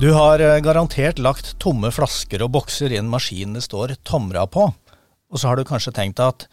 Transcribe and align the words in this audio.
Du 0.00 0.12
har 0.12 0.40
eh, 0.40 0.58
garantert 0.64 1.18
lagt 1.20 1.50
tomme 1.60 1.90
flasker 1.92 2.40
og 2.40 2.54
bokser 2.54 2.88
i 2.88 2.96
en 2.96 3.08
maskin 3.12 3.52
det 3.52 3.60
står 3.66 3.92
Tomra 4.08 4.46
på, 4.48 4.62
og 4.72 5.36
så 5.36 5.50
har 5.50 5.60
du 5.60 5.66
kanskje 5.68 5.92
tenkt 5.92 6.22
at 6.24 6.46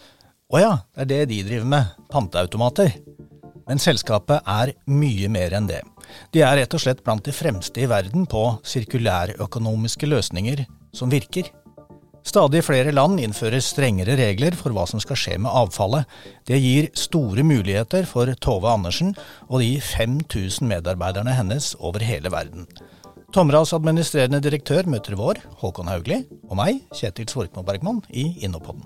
å 0.52 0.60
ja, 0.60 0.74
det 0.92 1.06
er 1.06 1.08
det 1.08 1.20
de 1.30 1.38
driver 1.48 1.70
med, 1.72 1.94
panteautomater. 2.12 2.92
Men 3.70 3.80
selskapet 3.80 4.44
er 4.44 4.74
mye 4.92 5.30
mer 5.32 5.56
enn 5.56 5.70
det. 5.70 5.80
De 6.36 6.44
er 6.44 6.60
rett 6.60 6.76
og 6.76 6.84
slett 6.84 7.06
blant 7.06 7.24
de 7.24 7.32
fremste 7.32 7.80
i 7.80 7.88
verden 7.88 8.28
på 8.28 8.44
sirkulærøkonomiske 8.68 10.12
løsninger 10.12 10.66
som 10.92 11.16
virker. 11.16 11.48
Stadig 12.28 12.66
flere 12.68 12.92
land 12.92 13.24
innfører 13.24 13.64
strengere 13.64 14.20
regler 14.20 14.60
for 14.60 14.76
hva 14.76 14.84
som 14.92 15.00
skal 15.00 15.24
skje 15.24 15.40
med 15.40 15.56
avfallet. 15.56 16.04
Det 16.52 16.60
gir 16.60 16.92
store 17.00 17.48
muligheter 17.48 18.12
for 18.12 18.28
Tove 18.44 18.76
Andersen 18.76 19.16
og 19.48 19.64
de 19.64 19.78
5000 19.80 20.68
medarbeiderne 20.68 21.40
hennes 21.40 21.78
over 21.80 22.04
hele 22.04 22.36
verden. 22.36 22.68
Tomras 23.36 23.74
administrerende 23.76 24.40
direktør 24.40 24.88
møter 24.88 25.18
vår, 25.20 25.42
Håkon 25.60 25.90
Haugli, 25.92 26.22
og 26.48 26.56
meg, 26.56 26.78
Kjetil 26.96 27.28
Svorkmo 27.28 27.60
Bergman, 27.68 28.00
i 28.08 28.24
Innopodden. 28.48 28.86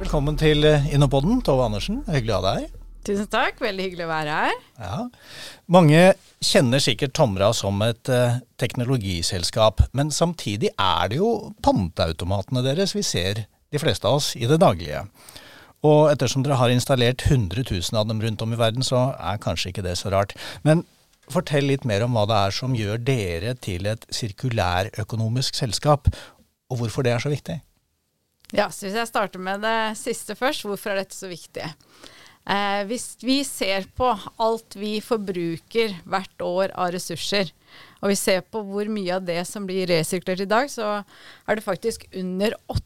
Velkommen 0.00 0.34
til 0.40 0.66
Innopodden, 0.90 1.38
Tove 1.46 1.68
Andersen. 1.68 2.00
Hyggelig 2.10 2.34
å 2.34 2.40
ha 2.40 2.46
deg 2.48 2.64
her. 2.64 2.74
Tusen 3.06 3.30
takk, 3.30 3.62
veldig 3.62 3.86
hyggelig 3.86 4.08
å 4.08 4.10
være 4.10 4.40
her. 4.42 4.58
Ja. 4.82 4.98
Mange 5.70 6.02
kjenner 6.42 6.82
sikkert 6.82 7.14
Tomra 7.14 7.52
som 7.54 7.78
et 7.86 8.10
uh, 8.10 8.42
teknologiselskap, 8.58 9.86
men 9.94 10.10
samtidig 10.10 10.74
er 10.74 11.12
det 11.12 11.22
jo 11.22 11.52
panteautomatene 11.62 12.66
deres 12.66 12.98
vi 12.98 13.06
ser 13.06 13.46
de 13.46 13.78
fleste 13.78 14.10
av 14.10 14.18
oss 14.18 14.34
i 14.34 14.50
det 14.50 14.58
daglige. 14.58 15.06
Og 15.86 16.08
ettersom 16.10 16.42
dere 16.42 16.58
har 16.58 16.72
installert 16.74 17.22
100 17.28 17.62
000 17.70 17.98
av 18.00 18.08
dem 18.08 18.22
rundt 18.22 18.42
om 18.42 18.54
i 18.54 18.58
verden, 18.58 18.82
så 18.82 19.12
er 19.14 19.42
kanskje 19.42 19.70
ikke 19.70 19.84
det 19.86 19.94
så 20.00 20.10
rart. 20.10 20.34
Men 20.66 20.82
fortell 21.30 21.68
litt 21.70 21.86
mer 21.86 22.02
om 22.06 22.16
hva 22.16 22.24
det 22.28 22.40
er 22.48 22.56
som 22.56 22.74
gjør 22.74 22.98
dere 23.04 23.54
til 23.62 23.86
et 23.86 24.06
sirkulærøkonomisk 24.10 25.58
selskap, 25.58 26.10
og 26.68 26.82
hvorfor 26.82 27.06
det 27.06 27.14
er 27.14 27.22
så 27.22 27.32
viktig. 27.32 27.60
Ja, 28.52 28.70
så 28.72 28.86
Hvis 28.86 28.96
jeg 28.96 29.08
starter 29.08 29.38
med 29.38 29.60
det 29.60 29.98
siste 30.00 30.34
først, 30.34 30.64
hvorfor 30.64 30.90
er 30.90 31.02
dette 31.02 31.14
så 31.14 31.28
viktig? 31.28 31.68
Eh, 32.48 32.82
hvis 32.88 33.18
vi 33.20 33.42
ser 33.44 33.84
på 33.96 34.08
alt 34.40 34.76
vi 34.80 35.02
forbruker 35.04 35.98
hvert 36.08 36.44
år 36.44 36.72
av 36.72 36.94
ressurser, 36.94 37.52
og 38.00 38.08
vi 38.08 38.16
ser 38.16 38.40
på 38.40 38.62
hvor 38.64 38.88
mye 38.88 39.18
av 39.18 39.26
det 39.28 39.42
som 39.44 39.66
blir 39.68 39.90
resirkulert 39.90 40.46
i 40.46 40.48
dag, 40.48 40.70
så 40.72 41.02
er 41.46 41.58
det 41.58 41.66
faktisk 41.66 42.08
under 42.16 42.56
8 42.72 42.80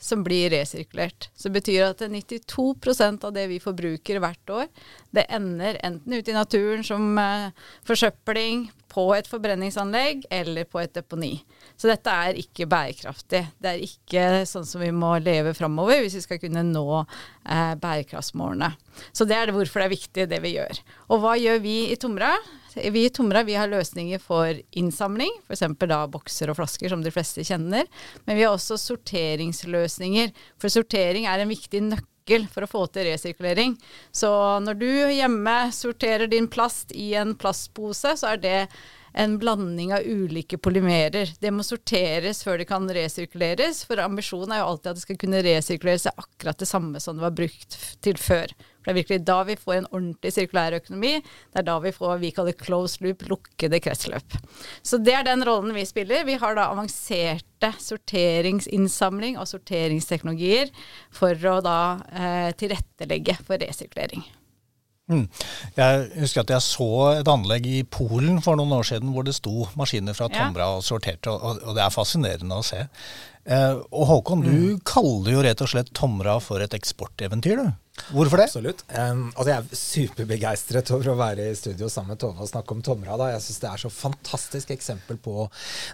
som 0.00 0.22
blir 0.24 0.50
resirkulert. 0.54 1.28
Så 1.36 1.48
det 1.48 1.60
betyr 1.60 1.90
at 1.90 2.00
92% 2.00 3.26
av 3.28 3.34
det 3.36 3.46
vi 3.50 3.60
forbruker 3.60 4.20
hvert 4.22 4.52
år, 4.54 4.68
det 5.12 5.26
ender 5.28 5.76
enten 5.84 6.16
ute 6.16 6.32
i 6.32 6.36
naturen 6.36 6.84
som 6.86 7.18
uh, 7.20 7.50
forsøpling, 7.88 8.70
på 8.90 9.04
et 9.14 9.28
forbrenningsanlegg 9.30 10.24
eller 10.34 10.66
på 10.68 10.80
et 10.82 10.92
deponi. 10.94 11.32
Så 11.78 11.88
dette 11.90 12.12
er 12.12 12.38
ikke 12.40 12.68
bærekraftig. 12.70 13.44
Det 13.62 13.72
er 13.72 13.84
ikke 13.84 14.24
sånn 14.48 14.66
som 14.68 14.82
vi 14.82 14.90
må 14.94 15.12
leve 15.22 15.54
framover 15.56 16.02
hvis 16.02 16.18
vi 16.18 16.24
skal 16.24 16.40
kunne 16.42 16.64
nå 16.66 16.86
eh, 17.00 17.74
bærekraftsmålene. 17.80 18.72
Så 19.14 19.26
det 19.28 19.38
er 19.38 19.48
det 19.48 19.56
hvorfor 19.56 19.82
det 19.82 19.88
er 19.88 19.94
viktig, 19.94 20.26
det 20.32 20.40
vi 20.44 20.56
gjør. 20.56 20.82
Og 21.08 21.22
hva 21.22 21.36
gjør 21.40 21.62
vi 21.64 21.76
i 21.92 21.98
Tomra? 22.00 22.34
Vi 22.74 23.04
i 23.04 23.10
Tomra 23.10 23.42
vi 23.42 23.56
har 23.58 23.70
løsninger 23.70 24.20
for 24.22 24.60
innsamling, 24.70 25.32
f.eks. 25.48 25.64
da 25.80 26.04
bokser 26.10 26.52
og 26.52 26.60
flasker, 26.60 26.90
som 26.92 27.02
de 27.04 27.12
fleste 27.14 27.44
kjenner. 27.46 27.88
Men 28.26 28.38
vi 28.38 28.46
har 28.46 28.54
også 28.54 28.78
sorteringsløsninger. 28.80 30.32
For 30.60 30.72
sortering 30.72 31.26
er 31.30 31.42
en 31.42 31.50
viktig 31.50 31.82
nøkkel 31.88 32.46
for 32.52 32.64
å 32.66 32.70
få 32.70 32.86
til 32.94 33.08
resirkulering. 33.10 33.74
Så 34.14 34.30
når 34.62 34.80
du 34.80 34.88
hjemme 34.90 35.58
sorterer 35.74 36.30
din 36.30 36.48
plast 36.50 36.94
i 36.94 37.12
en 37.18 37.34
plastpose, 37.38 38.14
så 38.20 38.34
er 38.34 38.42
det 38.44 38.58
en 39.12 39.38
blanding 39.38 39.92
av 39.94 40.06
ulike 40.06 40.58
polymerer. 40.58 41.32
Det 41.40 41.50
må 41.50 41.64
sorteres 41.66 42.44
før 42.46 42.60
det 42.60 42.68
kan 42.70 42.86
resirkuleres, 42.86 43.82
for 43.88 44.02
ambisjonen 44.02 44.54
er 44.54 44.62
jo 44.62 44.68
alltid 44.72 44.92
at 44.92 45.00
det 45.00 45.06
skal 45.06 45.18
kunne 45.24 45.42
resirkuleres 45.46 46.06
akkurat 46.12 46.60
det 46.60 46.70
samme 46.70 47.02
som 47.02 47.18
det 47.18 47.26
var 47.26 47.34
brukt 47.34 47.78
til 48.04 48.20
før. 48.20 48.54
For 48.80 48.90
Det 48.90 48.92
er 48.92 48.98
virkelig 49.02 49.20
da 49.28 49.38
vi 49.44 49.56
får 49.60 49.76
en 49.76 49.88
ordentlig 49.90 50.32
sirkulær 50.34 50.78
økonomi. 50.80 51.12
Det 51.20 51.60
er 51.62 51.68
da 51.68 51.76
vi 51.84 51.92
får 51.92 52.18
vi 52.22 52.32
kaller 52.36 52.56
closed 52.56 53.04
loop, 53.04 53.26
lukkede 53.28 53.80
kretsløp. 53.84 54.36
Så 54.82 54.98
det 55.04 55.14
er 55.18 55.28
den 55.28 55.44
rollen 55.44 55.76
vi 55.76 55.84
spiller. 55.88 56.24
Vi 56.28 56.38
har 56.40 56.56
da 56.56 56.70
avanserte 56.72 57.72
sorteringsinnsamling 57.84 59.36
og 59.36 59.48
sorteringsteknologier 59.50 60.72
for 61.12 61.36
å 61.52 61.60
da 61.64 61.80
eh, 62.08 62.50
tilrettelegge 62.56 63.36
for 63.44 63.60
resirkulering. 63.60 64.24
Mm. 65.10 65.26
Jeg 65.74 66.02
husker 66.20 66.44
at 66.44 66.52
jeg 66.54 66.62
så 66.62 66.90
et 67.16 67.28
anlegg 67.30 67.66
i 67.66 67.80
Polen 67.82 68.38
for 68.44 68.58
noen 68.58 68.76
år 68.76 68.86
siden 68.92 69.10
hvor 69.14 69.26
det 69.26 69.34
sto 69.34 69.66
maskiner 69.78 70.14
fra 70.14 70.28
Tomra 70.30 70.68
ja. 70.68 70.76
og 70.78 70.86
sorterte, 70.86 71.32
og, 71.32 71.58
og, 71.64 71.74
det 71.74 71.82
er 71.82 71.94
fascinerende 71.94 72.60
å 72.60 72.66
se. 72.66 72.84
Eh, 73.50 73.74
og 73.90 74.06
Håkon, 74.12 74.44
mm. 74.44 74.50
du 74.50 74.82
kaller 74.86 75.34
jo 75.34 75.44
rett 75.46 75.64
og 75.64 75.72
slett 75.72 75.90
Tomra 75.96 76.38
for 76.44 76.62
et 76.62 76.76
eksporteventyr, 76.78 77.64
du? 77.64 77.89
Hvorfor 78.10 78.40
det? 78.40 78.46
Absolutt. 78.48 78.82
Um, 78.90 79.26
altså 79.34 79.50
jeg 79.50 79.58
er 79.60 79.78
superbegeistret 79.80 80.90
over 80.94 81.12
å 81.12 81.16
være 81.18 81.46
i 81.50 81.56
studio 81.58 81.88
sammen 81.92 82.14
med 82.14 82.20
Tove 82.22 82.42
og 82.42 82.50
snakke 82.50 82.74
om 82.74 82.82
Tomra. 82.84 83.16
Da. 83.20 83.28
Jeg 83.34 83.44
syns 83.44 83.60
det 83.62 83.68
er 83.70 83.82
så 83.82 83.90
fantastisk 83.92 84.72
eksempel 84.74 85.18
på 85.22 85.46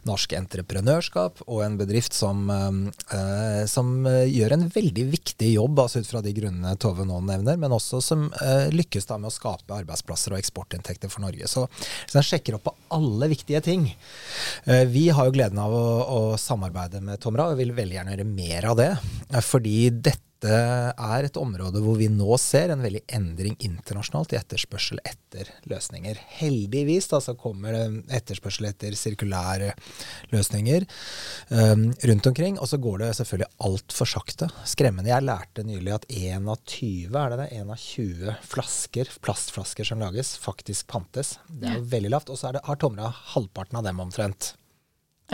norsk 0.09 0.37
entreprenørskap 0.39 1.43
og 1.47 1.63
en 1.67 1.79
bedrift 1.81 2.17
som, 2.17 2.47
uh, 2.49 3.63
som 3.71 3.93
uh, 4.09 4.25
gjør 4.25 4.57
en 4.57 4.67
veldig 4.73 5.07
viktig 5.13 5.53
jobb, 5.55 5.83
altså 5.85 6.03
ut 6.03 6.11
fra 6.11 6.23
de 6.25 6.35
grunnene 6.37 6.77
Tove 6.81 7.07
nå 7.09 7.21
nevner, 7.27 7.61
men 7.61 7.77
også 7.77 8.01
som 8.05 8.29
uh, 8.33 8.67
lykkes 8.73 9.09
da 9.11 9.21
med 9.21 9.31
å 9.31 9.37
skape 9.37 9.77
arbeidsplasser 9.77 10.35
og 10.35 10.41
eksportinntekter 10.41 11.13
for 11.13 11.25
Norge. 11.27 11.49
Så, 11.51 11.67
så 12.07 12.19
den 12.19 12.27
sjekker 12.27 12.59
opp 12.59 12.67
på 12.69 12.77
alle 12.97 13.29
viktige 13.31 13.61
ting. 13.65 13.89
vi 14.91 15.09
har 15.15 15.27
jo 15.29 15.35
gleden 15.35 15.59
av 15.61 15.73
å, 15.75 15.87
å 16.17 16.21
samarbeide 16.41 17.03
med 17.05 17.21
Tomra 17.23 17.51
og 17.51 17.59
vil 17.61 17.75
veldig 17.77 17.99
gjerne 17.99 18.15
gjøre 18.15 18.29
mer 18.29 18.69
av 18.71 18.79
det. 18.79 18.91
fordi 19.45 19.79
dette 19.91 20.36
dette 20.37 20.97
er 21.01 21.25
et 21.25 21.39
område 21.41 21.81
hvor 21.81 21.97
vi 21.97 22.11
nå 22.13 22.37
ser 22.41 22.73
en 22.73 22.83
veldig 22.85 23.03
endring 23.17 23.55
internasjonalt 23.65 24.35
i 24.35 24.39
etterspørsel 24.39 25.01
etter 25.01 25.49
løsninger. 25.71 26.19
Heldigvis 26.37 27.09
da, 27.09 27.23
så 27.25 27.33
kommer 27.41 27.73
det 27.73 28.19
etterspørsel 28.19 28.69
etter 28.69 28.93
sirkulære 28.99 29.73
løsninger 30.35 30.85
um, 31.49 31.89
rundt 32.11 32.29
omkring. 32.29 32.61
Og 32.61 32.69
så 32.69 32.81
går 32.83 33.01
det 33.05 33.15
selvfølgelig 33.21 33.49
altfor 33.71 34.13
sakte. 34.13 34.51
Skremmende. 34.69 35.13
Jeg 35.15 35.25
lærte 35.25 35.65
nylig 35.65 35.97
at 35.97 36.07
1 36.13 36.53
av 36.53 36.61
20, 36.61 37.17
er 37.23 37.33
det 37.33 37.41
det? 37.41 37.49
En 37.57 37.73
av 37.73 37.81
20 37.81 38.37
flasker, 38.53 39.17
plastflasker 39.25 39.89
som 39.89 40.05
lages, 40.05 40.37
faktisk 40.43 40.91
pantes. 40.93 41.39
Det 41.49 41.73
er 41.73 41.81
jo 41.81 41.89
veldig 41.97 42.13
lavt. 42.13 42.33
Og 42.35 42.41
så 42.41 42.53
har 42.53 42.81
Tomra 42.81 43.09
halvparten 43.33 43.81
av 43.81 43.89
dem 43.89 44.05
omtrent. 44.05 44.53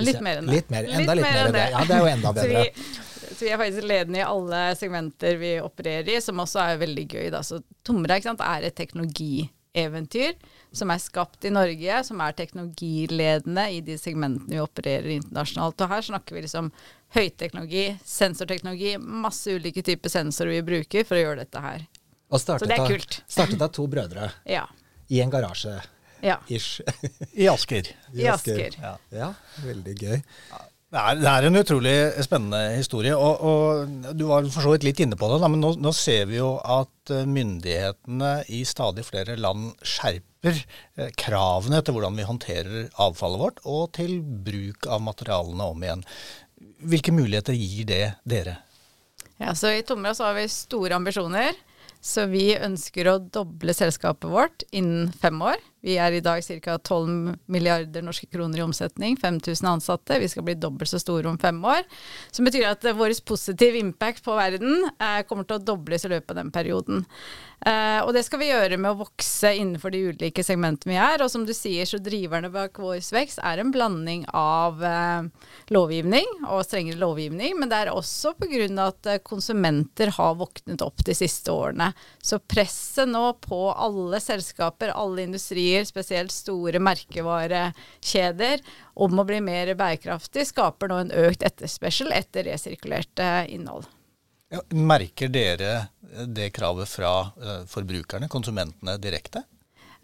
Litt 0.00 0.20
mer 0.25 0.41
enn 0.41 0.47
det. 0.48 0.53
Litt 0.60 0.70
mer, 0.72 0.88
enda 0.88 1.14
litt, 1.14 1.25
litt 1.25 1.32
mer 1.34 1.47
enn 1.47 1.56
det. 1.56 1.64
Ja, 1.75 1.84
det 1.88 1.97
er 1.97 2.04
jo 2.04 2.12
enda 2.12 2.32
bedre. 2.38 2.62
Så 3.32 3.44
vi 3.44 3.50
er 3.53 3.60
faktisk 3.60 3.88
ledende 3.88 4.20
i 4.20 4.25
alle 4.26 4.60
segmenter 4.78 5.36
vi 5.41 5.56
opererer 5.60 6.08
i, 6.14 6.20
som 6.20 6.41
også 6.41 6.62
er 6.62 6.80
veldig 6.82 7.04
gøy. 7.08 7.26
Da. 7.34 7.42
Så 7.44 7.60
Tomra 7.84 8.19
er 8.19 8.66
et 8.69 8.76
teknologieventyr 8.78 10.36
som 10.72 10.92
er 10.92 11.00
skapt 11.02 11.44
i 11.44 11.52
Norge, 11.52 12.02
som 12.04 12.20
er 12.25 12.36
teknologiledende 12.36 13.66
i 13.76 13.81
de 13.84 13.98
segmentene 14.00 14.48
vi 14.56 14.60
opererer 14.62 15.16
internasjonalt. 15.19 15.81
Og 15.81 15.92
her 15.92 16.06
snakker 16.08 16.36
vi 16.36 16.44
liksom 16.47 16.70
høyteknologi, 17.16 17.86
sensorteknologi, 18.04 18.94
masse 18.98 19.52
ulike 19.52 19.84
typer 19.84 20.12
sensorer 20.12 20.56
vi 20.56 20.62
bruker 20.69 21.08
for 21.08 21.19
å 21.19 21.25
gjøre 21.26 21.44
dette 21.44 21.64
her. 21.64 21.88
Så 22.32 22.56
det 22.64 22.78
er 22.78 22.86
kult. 22.88 23.19
Startet 23.28 23.60
av 23.60 23.75
to 23.76 23.84
brødre 23.92 24.31
ja. 24.56 24.64
i 25.12 25.20
en 25.20 25.32
garasje. 25.32 25.76
Ja. 26.22 26.38
Ish. 26.48 26.82
I 27.42 27.48
Asker. 27.50 27.88
I 28.14 28.28
Asker. 28.30 28.76
Ja. 28.78 28.98
ja. 29.14 29.32
veldig 29.64 29.96
gøy. 29.98 30.20
Det 30.92 31.00
er, 31.00 31.16
det 31.16 31.28
er, 31.30 31.46
en 31.48 31.56
utrolig 31.56 31.94
spennende 32.20 32.76
historie. 32.76 33.14
og, 33.16 33.40
og 33.48 34.16
Du 34.19 34.26
var 34.28 34.44
for 34.52 34.66
så 34.66 34.74
vidt 34.74 34.84
litt 34.84 35.00
inne 35.00 35.16
på 35.16 35.30
det, 35.30 35.38
da, 35.40 35.48
men 35.48 35.62
nå, 35.64 35.72
nå, 35.80 35.92
ser 35.96 36.26
vi 36.28 36.36
jo 36.36 36.58
at 36.60 37.12
eh, 37.14 37.24
myndighetene 37.24 38.32
i 38.52 38.60
stadig 38.69 39.06
flere 39.08 39.38
land 39.40 39.70
skjerper 39.80 40.58
eh, 40.60 41.08
kravene 41.16 41.80
til 41.80 41.96
hvordan 41.96 42.20
vi 42.20 42.28
håndterer 42.28 42.92
avfallet 43.00 43.40
vårt, 43.40 43.64
og 43.64 43.88
til 43.96 44.19
bruk 44.20 44.84
av 44.84 45.00
materialene 45.08 45.70
om 45.72 45.88
igjen. 45.88 46.04
Hvilke 46.92 47.16
muligheter 47.16 47.56
gir 47.56 47.88
det 47.88 48.04
dere? 48.28 48.58
Ja, 49.40 49.56
så 49.56 49.72
I 49.72 49.82
Tomra 49.88 50.12
så 50.14 50.28
har 50.28 50.36
vi 50.36 50.44
store 50.52 51.00
ambisjoner. 51.00 51.56
Så 52.02 52.26
vi 52.28 52.50
ønsker 52.58 53.08
å 53.08 53.20
doble 53.22 53.72
selskapet 53.74 54.28
vårt 54.28 54.64
innen 54.74 55.08
fem 55.22 55.40
år. 55.40 55.60
Vi 55.82 55.96
er 55.99 56.14
i 56.14 56.23
dag 56.23 56.43
ca. 56.46 56.76
12 56.79 57.34
milliarder 57.50 58.05
norske 58.06 58.29
kroner 58.31 58.61
i 58.61 58.62
omsetning, 58.62 59.17
5000 59.19 59.69
ansatte. 59.69 60.19
Vi 60.23 60.29
skal 60.31 60.46
bli 60.46 60.55
dobbelt 60.55 60.90
så 60.90 61.00
store 61.02 61.26
om 61.29 61.38
fem 61.43 61.58
år. 61.64 61.82
Som 62.31 62.46
betyr 62.46 62.69
at 62.70 62.87
vår 62.94 63.17
positive 63.26 63.81
impact 63.81 64.23
på 64.23 64.37
verden 64.38 64.87
uh, 65.02 65.23
kommer 65.26 65.49
til 65.49 65.58
å 65.58 65.64
dobles 65.73 66.06
i 66.06 66.12
løpet 66.12 66.31
av 66.31 66.38
den 66.38 66.52
perioden. 66.55 67.02
Uh, 67.62 68.02
og 68.02 68.11
det 68.14 68.25
skal 68.26 68.40
vi 68.40 68.49
gjøre 68.49 68.75
med 68.75 68.90
å 68.90 69.00
vokse 69.05 69.52
innenfor 69.55 69.93
de 69.94 70.00
ulike 70.11 70.43
segmentene 70.43 70.94
vi 70.94 70.99
er. 70.99 71.23
Og 71.23 71.31
som 71.31 71.44
du 71.46 71.52
sier, 71.55 71.87
så 71.87 72.00
driverne 72.02 72.50
bak 72.50 72.79
vår 72.82 73.02
vekst 73.14 73.43
er 73.43 73.62
en 73.62 73.70
blanding 73.75 74.25
av 74.34 74.82
uh, 74.82 75.50
lovgivning 75.75 76.26
og 76.49 76.64
strengere 76.67 76.99
lovgivning, 77.02 77.55
men 77.58 77.70
det 77.70 77.84
er 77.84 77.93
også 77.93 78.34
pga. 78.38 78.67
at 78.87 79.11
uh, 79.11 79.19
konsumenter 79.23 80.11
har 80.14 80.38
våknet 80.38 80.82
opp 80.82 81.02
de 81.06 81.14
siste 81.14 81.55
årene. 81.55 81.93
Så 82.23 82.38
presset 82.38 83.11
nå 83.11 83.29
på 83.43 83.61
alle 83.70 84.23
selskaper, 84.23 84.94
alle 84.94 85.26
industrier, 85.26 85.71
spesielt 85.88 86.34
store 86.34 86.80
merkevarekjeder, 86.82 88.62
om 89.02 89.19
å 89.19 89.26
bli 89.28 89.40
mer 89.44 89.72
bærekraftig, 89.78 90.46
skaper 90.50 90.92
nå 90.92 91.00
en 91.02 91.14
økt 91.24 91.44
etterspørsel 91.48 92.12
etter 92.16 92.50
resirkulert 92.50 93.22
innhold. 93.48 93.88
Ja, 94.52 94.60
merker 94.76 95.32
dere 95.32 95.72
det 96.28 96.50
kravet 96.52 96.90
fra 96.92 97.12
uh, 97.24 97.62
forbrukerne, 97.70 98.28
konsumentene, 98.28 98.98
direkte? 99.00 99.46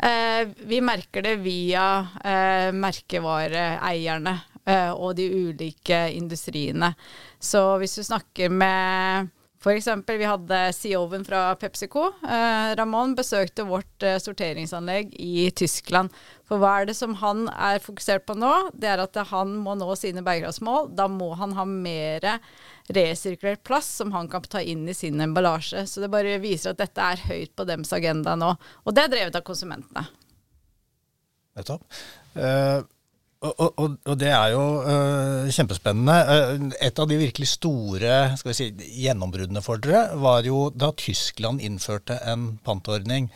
Eh, 0.02 0.48
vi 0.56 0.80
merker 0.80 1.22
det 1.22 1.36
via 1.42 2.06
eh, 2.24 2.70
merkevareeierne 2.72 4.34
eh, 4.64 4.92
og 4.92 5.16
de 5.18 5.26
ulike 5.26 6.04
industriene. 6.14 6.92
Så 7.38 7.62
hvis 7.82 7.98
du 7.98 8.04
snakker 8.06 8.52
med 8.52 9.32
F.eks. 9.58 9.88
vi 10.06 10.26
hadde 10.28 10.58
CEO-en 10.72 11.24
fra 11.26 11.40
PepsiCo. 11.58 12.04
Eh, 12.22 12.74
Ramón 12.78 13.16
besøkte 13.18 13.64
vårt 13.66 14.04
eh, 14.06 14.20
sorteringsanlegg 14.22 15.16
i 15.18 15.48
Tyskland. 15.50 16.14
For 16.46 16.62
hva 16.62 16.76
er 16.78 16.86
det 16.86 16.94
som 16.94 17.16
han 17.18 17.48
er 17.50 17.82
fokusert 17.82 18.22
på 18.28 18.36
nå? 18.38 18.52
Det 18.78 18.86
er 18.92 19.02
at 19.02 19.18
han 19.32 19.56
må 19.64 19.74
nå 19.74 19.90
sine 19.98 20.22
bærekraftsmål. 20.22 20.92
Da 20.94 21.08
må 21.10 21.32
han 21.40 21.56
ha 21.58 21.66
mer 21.66 22.28
resirkulert 22.94 23.64
plast 23.66 23.98
som 23.98 24.14
han 24.14 24.30
kan 24.30 24.46
ta 24.46 24.62
inn 24.62 24.86
i 24.88 24.94
sin 24.94 25.18
emballasje. 25.20 25.82
Så 25.90 26.04
det 26.04 26.12
bare 26.14 26.38
viser 26.42 26.72
at 26.72 26.84
dette 26.84 27.10
er 27.10 27.26
høyt 27.26 27.56
på 27.58 27.66
dems 27.66 27.90
agenda 27.96 28.36
nå. 28.38 28.54
Og 28.86 28.94
det 28.94 29.08
er 29.08 29.14
drevet 29.16 29.40
av 29.40 29.46
konsumentene. 29.48 30.06
Nettopp. 31.58 31.82
Uh, 32.38 32.86
og, 33.38 33.78
og, 33.78 33.92
og, 34.02 34.14
det 34.18 34.30
er 34.34 34.50
jo 34.50 34.62
uh, 34.82 35.50
kjempespennende. 35.54 36.16
Uh, 36.26 36.72
et 36.82 36.98
av 36.98 37.06
de 37.06 37.18
virkelig 37.20 37.52
store 37.52 38.14
skal 38.40 38.50
vi 38.50 38.56
si, 38.58 38.66
gjennombruddene 39.04 39.62
for 39.62 39.78
dere 39.82 40.16
var 40.18 40.46
jo 40.46 40.66
da 40.74 40.90
Tyskland 40.98 41.62
innførte 41.62 42.18
en 42.26 42.56
pantordning. 42.66 43.30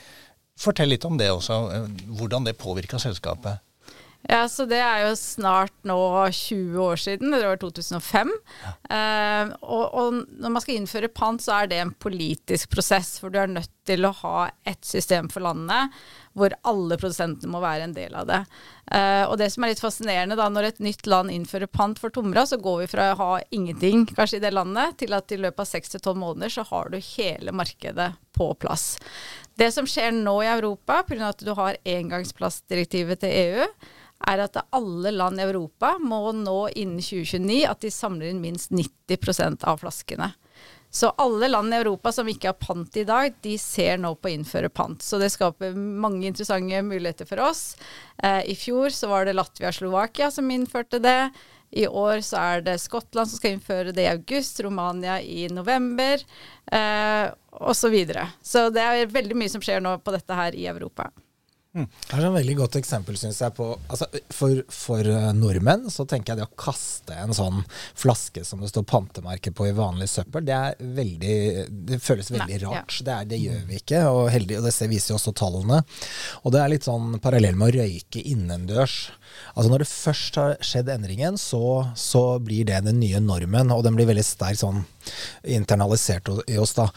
Fortell 0.58 0.90
litt 0.90 1.06
om 1.06 1.20
det 1.20 1.30
også, 1.30 1.60
uh, 1.70 2.08
hvordan 2.18 2.48
det 2.48 2.58
påvirka 2.58 2.98
selskapet. 3.02 3.62
Ja, 4.30 4.44
så 4.48 4.64
det 4.70 4.78
er 4.78 5.00
jo 5.08 5.14
snart 5.18 5.74
nå 5.88 5.98
20 6.30 6.78
år 6.78 7.00
siden, 7.00 7.34
det 7.34 7.42
var 7.42 7.58
2005. 7.58 8.30
Ja. 8.62 8.72
Eh, 8.96 9.52
og, 9.60 9.84
og, 9.98 10.20
når 10.38 10.54
man 10.54 10.62
skal 10.62 10.78
innføre 10.78 11.10
pant, 11.10 11.42
så 11.42 11.56
er 11.56 11.70
det 11.72 11.80
en 11.82 11.94
politisk 11.98 12.70
prosess, 12.70 13.16
for 13.18 13.34
du 13.34 13.40
er 13.42 13.50
nødt 13.50 13.72
til 13.88 14.06
å 14.06 14.14
ha 14.22 14.46
et 14.68 14.84
system 14.86 15.26
for 15.32 15.42
landet 15.42 15.90
hvor 16.38 16.54
alle 16.68 16.96
produsentene 16.96 17.50
må 17.52 17.60
være 17.60 17.88
en 17.88 17.94
del 17.96 18.14
av 18.16 18.28
det. 18.28 18.38
Eh, 18.94 19.24
og 19.26 19.36
det 19.40 19.50
som 19.52 19.64
er 19.64 19.72
litt 19.72 19.82
fascinerende 19.82 20.38
da, 20.38 20.46
når 20.48 20.70
et 20.70 20.82
nytt 20.84 21.06
land 21.10 21.32
innfører 21.32 21.68
pant 21.68 21.98
for 22.00 22.14
tomra, 22.14 22.46
så 22.48 22.56
går 22.62 22.84
vi 22.84 22.90
fra 22.94 23.10
å 23.12 23.18
ha 23.20 23.32
ingenting 23.52 24.06
kanskje 24.14 24.38
i 24.38 24.44
det 24.46 24.54
landet, 24.54 24.96
til 25.02 25.12
at 25.16 25.34
i 25.34 25.40
løpet 25.42 25.64
av 25.66 25.68
6-12 25.74 26.22
måneder 26.22 26.54
så 26.54 26.64
har 26.70 26.92
du 26.92 26.96
hele 26.96 27.52
markedet 27.56 28.12
på 28.36 28.48
plass. 28.62 28.94
Det 29.60 29.68
som 29.74 29.88
skjer 29.88 30.14
nå 30.16 30.38
i 30.44 30.52
Europa, 30.54 31.02
pga. 31.08 31.34
at 31.34 31.44
du 31.44 31.52
har 31.58 31.76
engangsplastdirektivet 31.84 33.20
til 33.20 33.36
EU, 33.42 33.66
er 34.28 34.44
at 34.44 34.60
alle 34.70 35.12
land 35.14 35.40
i 35.40 35.46
Europa 35.46 35.96
må 36.00 36.24
nå 36.36 36.58
innen 36.74 37.02
2029 37.02 37.62
at 37.68 37.82
de 37.84 37.90
samler 37.92 38.30
inn 38.32 38.42
minst 38.42 38.72
90% 38.74 39.66
av 39.68 39.82
flaskene. 39.82 40.32
Så 40.92 41.08
alle 41.16 41.48
land 41.48 41.72
i 41.72 41.76
Europa 41.76 42.12
som 42.12 42.28
ikke 42.28 42.50
har 42.50 42.58
pant 42.60 42.96
i 43.00 43.06
dag, 43.08 43.32
de 43.40 43.54
ser 43.58 43.96
nå 43.96 44.10
på 44.20 44.28
å 44.28 44.32
innføre 44.34 44.68
pant. 44.68 45.00
Så 45.00 45.16
det 45.16 45.30
skaper 45.32 45.72
mange 45.72 46.26
interessante 46.28 46.82
muligheter 46.84 47.28
for 47.30 47.40
oss. 47.40 47.62
Eh, 48.20 48.42
I 48.52 48.56
fjor 48.58 48.92
så 48.92 49.08
var 49.08 49.24
det 49.24 49.32
Latvia 49.38 49.70
og 49.70 49.78
Slovakia 49.78 50.28
som 50.30 50.52
innførte 50.52 51.00
det. 51.00 51.30
I 51.72 51.86
år 51.88 52.20
så 52.20 52.36
er 52.42 52.66
det 52.66 52.76
Skottland 52.82 53.30
som 53.30 53.40
skal 53.40 53.56
innføre 53.56 53.96
det 53.96 54.04
i 54.04 54.12
august, 54.12 54.60
Romania 54.60 55.16
i 55.24 55.46
november 55.48 56.20
eh, 56.68 57.32
osv. 57.56 57.80
Så, 57.80 57.88
videre. 57.88 58.28
så 58.44 58.68
det 58.68 58.84
er 58.84 59.08
veldig 59.16 59.38
mye 59.40 59.52
som 59.52 59.64
skjer 59.64 59.80
nå 59.80 59.96
på 60.04 60.12
dette 60.12 60.36
her 60.36 60.52
i 60.52 60.68
Europa. 60.68 61.08
Mm. 61.72 61.86
Det 61.88 62.16
er 62.18 62.26
et 62.26 62.34
veldig 62.34 62.54
godt 62.58 62.76
eksempel, 62.76 63.16
syns 63.16 63.38
jeg. 63.40 63.54
På, 63.56 63.70
altså, 63.88 64.04
for, 64.34 64.58
for, 64.68 65.08
eh, 65.08 65.28
nordmenn 65.32 65.86
så 65.92 66.04
tenker 66.08 66.34
jeg 66.34 66.42
det 66.42 66.48
å 66.50 66.60
kaste 66.60 67.16
en 67.16 67.32
sånn 67.36 67.62
flaske 67.98 68.44
som 68.44 68.60
det 68.60 68.68
står 68.68 68.84
pantemerke 68.90 69.54
på 69.56 69.70
i 69.70 69.72
vanlig 69.76 70.10
søppel, 70.12 70.44
det 70.44 70.56
er 70.56 70.76
veldig 70.98 71.36
Det 71.88 71.98
føles 72.02 72.28
veldig 72.34 72.58
Nei, 72.58 72.60
rart. 72.66 72.98
Ja. 72.98 73.06
Det, 73.06 73.14
er, 73.14 73.30
det, 73.30 73.40
gjør 73.40 73.64
vi 73.70 73.80
ikke, 73.80 74.02
og, 74.10 74.22
heldig, 74.34 74.60
og 74.60 74.68
det 74.68 74.90
viser 74.92 75.14
jo 75.14 75.18
også 75.20 75.34
tallene. 75.40 75.80
Og 76.42 76.52
det 76.52 76.60
er 76.60 76.72
litt 76.74 76.88
sånn 76.88 77.16
parallell 77.24 77.56
med 77.56 77.72
å 77.72 77.80
røyke 77.80 78.20
innendørs. 78.20 78.98
Altså 79.54 79.72
Når 79.72 79.84
det 79.84 79.88
først 79.88 80.38
har 80.40 80.56
skjedd 80.64 80.92
endringen, 80.92 81.40
så, 81.40 81.88
så, 81.96 82.22
blir 82.42 82.68
det 82.68 82.82
den 82.84 83.00
nye 83.00 83.20
normen, 83.22 83.72
og 83.72 83.84
den 83.86 83.96
blir 83.96 84.10
veldig 84.10 84.26
sterk 84.26 84.60
sånn 84.60 84.84
internalisert 85.44 86.30
i 86.46 86.58
oss. 86.60 86.74
da. 86.78 86.88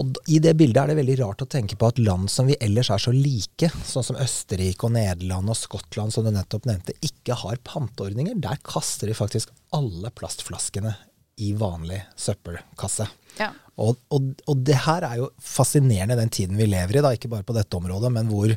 Og 0.00 0.18
I 0.26 0.40
det 0.42 0.54
bildet 0.60 0.82
er 0.82 0.92
det 0.92 0.98
veldig 1.00 1.18
rart 1.22 1.44
å 1.44 1.50
tenke 1.50 1.78
på 1.78 1.92
at 1.92 2.00
land 2.02 2.30
som 2.32 2.48
vi 2.50 2.58
ellers 2.60 2.92
er 2.94 3.02
så 3.02 3.14
like, 3.14 3.70
sånn 3.88 4.06
som 4.06 4.20
Østerrike 4.20 4.88
og 4.88 4.96
Nederland 4.96 5.52
og 5.52 5.58
Skottland, 5.58 6.14
som 6.14 6.26
du 6.26 6.32
nettopp 6.34 6.68
nevnte, 6.68 6.96
ikke 7.04 7.38
har 7.44 7.62
panteordninger. 7.66 8.38
Der 8.42 8.60
kaster 8.66 9.10
de 9.10 9.16
faktisk 9.18 9.52
alle 9.76 10.12
plastflaskene 10.14 10.94
i 11.40 11.52
vanlig 11.56 12.02
søppelkasse. 12.16 13.06
Ja. 13.38 13.52
Og, 13.80 13.96
og, 14.12 14.34
og, 14.44 14.58
det 14.66 14.76
her 14.84 15.04
er 15.06 15.20
jo 15.22 15.28
fascinerende 15.40 16.18
den 16.18 16.30
tiden 16.32 16.58
vi 16.60 16.66
lever 16.68 16.98
i, 16.98 17.04
da, 17.04 17.14
ikke 17.16 17.30
bare 17.32 17.46
på 17.46 17.56
dette 17.56 17.78
området, 17.78 18.10
men 18.12 18.28
hvor 18.28 18.52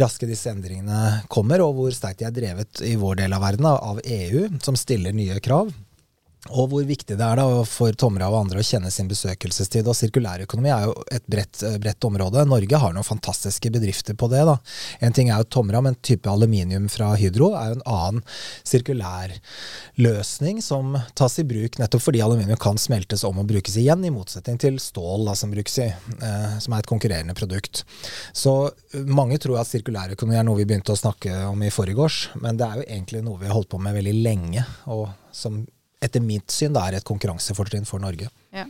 raske 0.00 0.28
disse 0.30 0.52
endringene 0.52 1.24
kommer, 1.32 1.64
og 1.64 1.74
hvor 1.78 1.96
sterkt 1.96 2.22
de 2.22 2.28
er 2.28 2.36
drevet 2.36 2.84
i 2.86 2.94
vår 3.00 3.18
del 3.24 3.34
av 3.34 3.42
verden 3.42 3.68
av 3.72 3.98
EU, 4.04 4.46
som 4.62 4.78
stiller 4.78 5.16
nye 5.16 5.40
krav. 5.42 5.72
Og 6.52 6.68
hvor 6.68 6.84
viktig 6.84 7.16
det 7.16 7.24
er 7.24 7.38
da 7.40 7.62
for 7.64 7.94
Tomra 7.96 8.26
og 8.28 8.42
andre 8.42 8.60
å 8.60 8.66
kjenne 8.66 8.90
sin 8.92 9.08
besøkelsestid. 9.08 9.86
Og 9.88 9.96
sirkulærøkonomi 9.96 10.68
er 10.68 10.84
jo 10.84 10.92
et 11.14 11.24
bredt, 11.30 11.62
eh, 11.64 11.78
bredt, 11.80 12.04
område. 12.04 12.44
Norge 12.44 12.80
har 12.82 12.92
noen 12.92 13.06
fantastiske 13.06 13.70
bedrifter 13.72 14.14
på 14.14 14.28
det. 14.28 14.44
da. 14.44 14.58
En 15.00 15.12
ting 15.12 15.30
er 15.30 15.38
jo 15.38 15.48
Tomra, 15.48 15.80
men 15.80 15.96
type 16.02 16.28
aluminium 16.28 16.88
fra 16.88 17.14
Hydro 17.16 17.54
er 17.56 17.72
jo 17.72 17.78
en 17.78 17.86
annen 17.86 18.22
sirkulær 18.62 19.32
løsning 19.96 20.60
som 20.62 20.98
tas 21.14 21.38
i 21.38 21.44
bruk 21.44 21.78
nettopp 21.78 22.02
fordi 22.02 22.20
aluminium 22.20 22.60
kan 22.60 22.76
smeltes 22.76 23.24
om 23.24 23.38
og 23.38 23.48
brukes 23.48 23.76
igjen, 23.80 24.04
i 24.04 24.12
motsetning 24.12 24.58
til 24.60 24.78
stål 24.78 25.24
da, 25.24 25.34
som 25.34 25.50
brukes 25.50 25.78
i, 25.78 25.88
eh, 26.20 26.58
som 26.58 26.74
er 26.74 26.84
et 26.84 26.92
konkurrerende 26.92 27.34
produkt. 27.34 27.84
Så 28.34 28.70
eh, 28.92 29.00
mange 29.00 29.38
tror 29.38 29.62
at 29.62 29.72
sirkulærøkonomi 29.72 30.36
er 30.36 30.44
noe 30.44 30.60
vi 30.60 30.68
begynte 30.68 30.92
å 30.92 31.00
snakke 31.00 31.46
om 31.48 31.62
i 31.62 31.72
forgårs, 31.72 32.36
men 32.36 32.60
det 32.60 32.68
er 32.68 32.82
jo 32.82 32.88
egentlig 32.90 33.24
noe 33.24 33.40
vi 33.40 33.48
har 33.48 33.56
holdt 33.56 33.72
på 33.72 33.80
med 33.80 33.96
veldig 33.96 34.18
lenge. 34.20 34.64
og 34.84 35.08
som 35.34 35.66
etter 36.04 36.22
mitt 36.24 36.52
syn 36.52 36.74
da 36.76 36.86
er 36.88 36.98
et 36.98 37.06
konkurransefortrinn 37.06 37.86
for 37.88 38.02
Norge. 38.02 38.30
Ja. 38.54 38.66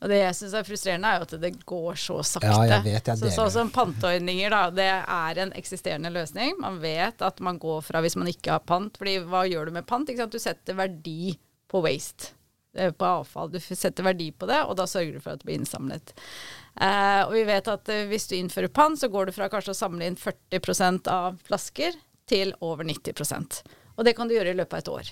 Og 0.00 0.08
det 0.08 0.22
jeg 0.22 0.36
syns 0.38 0.54
er 0.56 0.64
frustrerende, 0.64 1.10
er 1.10 1.20
jo 1.20 1.26
at 1.26 1.34
det 1.42 1.50
går 1.68 1.98
så 2.00 2.16
sakte. 2.24 2.48
Ja, 2.48 2.78
jeg 2.78 2.84
vet, 2.86 3.10
jeg 3.10 3.20
så, 3.20 3.32
sånn 3.34 3.52
som 3.52 3.72
panteordninger, 3.74 4.54
da. 4.54 4.62
Det 4.72 4.88
er 4.88 5.40
en 5.44 5.52
eksisterende 5.60 6.12
løsning. 6.14 6.56
Man 6.62 6.78
vet 6.80 7.20
at 7.24 7.42
man 7.44 7.60
går 7.60 7.82
fra 7.84 8.00
hvis 8.00 8.16
man 8.16 8.30
ikke 8.32 8.56
har 8.56 8.64
pant. 8.64 8.96
fordi 8.96 9.18
hva 9.28 9.44
gjør 9.48 9.68
du 9.68 9.76
med 9.76 9.88
pant? 9.88 10.08
Du 10.08 10.38
setter 10.40 10.78
verdi 10.78 11.34
på 11.68 11.84
waste. 11.84 12.32
På 12.96 13.10
avfall. 13.20 13.52
Du 13.52 13.58
setter 13.60 14.06
verdi 14.06 14.30
på 14.32 14.48
det, 14.48 14.62
og 14.64 14.78
da 14.78 14.86
sørger 14.88 15.18
du 15.18 15.20
for 15.20 15.34
at 15.34 15.42
det 15.42 15.50
blir 15.50 15.60
innsamlet. 15.60 16.14
Eh, 16.80 17.22
og 17.26 17.34
vi 17.34 17.44
vet 17.48 17.68
at 17.68 17.90
eh, 17.92 18.06
hvis 18.08 18.30
du 18.30 18.38
innfører 18.38 18.72
pant, 18.72 18.96
så 18.96 19.10
går 19.12 19.28
du 19.28 19.36
fra 19.36 19.50
kanskje 19.52 19.74
å 19.74 19.80
samle 19.82 20.06
inn 20.06 20.16
40% 20.16 21.10
av 21.12 21.40
flasker 21.44 21.98
til 22.30 22.54
over 22.62 22.86
90% 22.86 23.64
Og 23.98 24.06
det 24.06 24.14
kan 24.16 24.30
du 24.30 24.36
gjøre 24.36 24.54
i 24.54 24.60
løpet 24.62 24.78
av 24.78 24.84
et 24.84 24.92
år. 24.94 25.10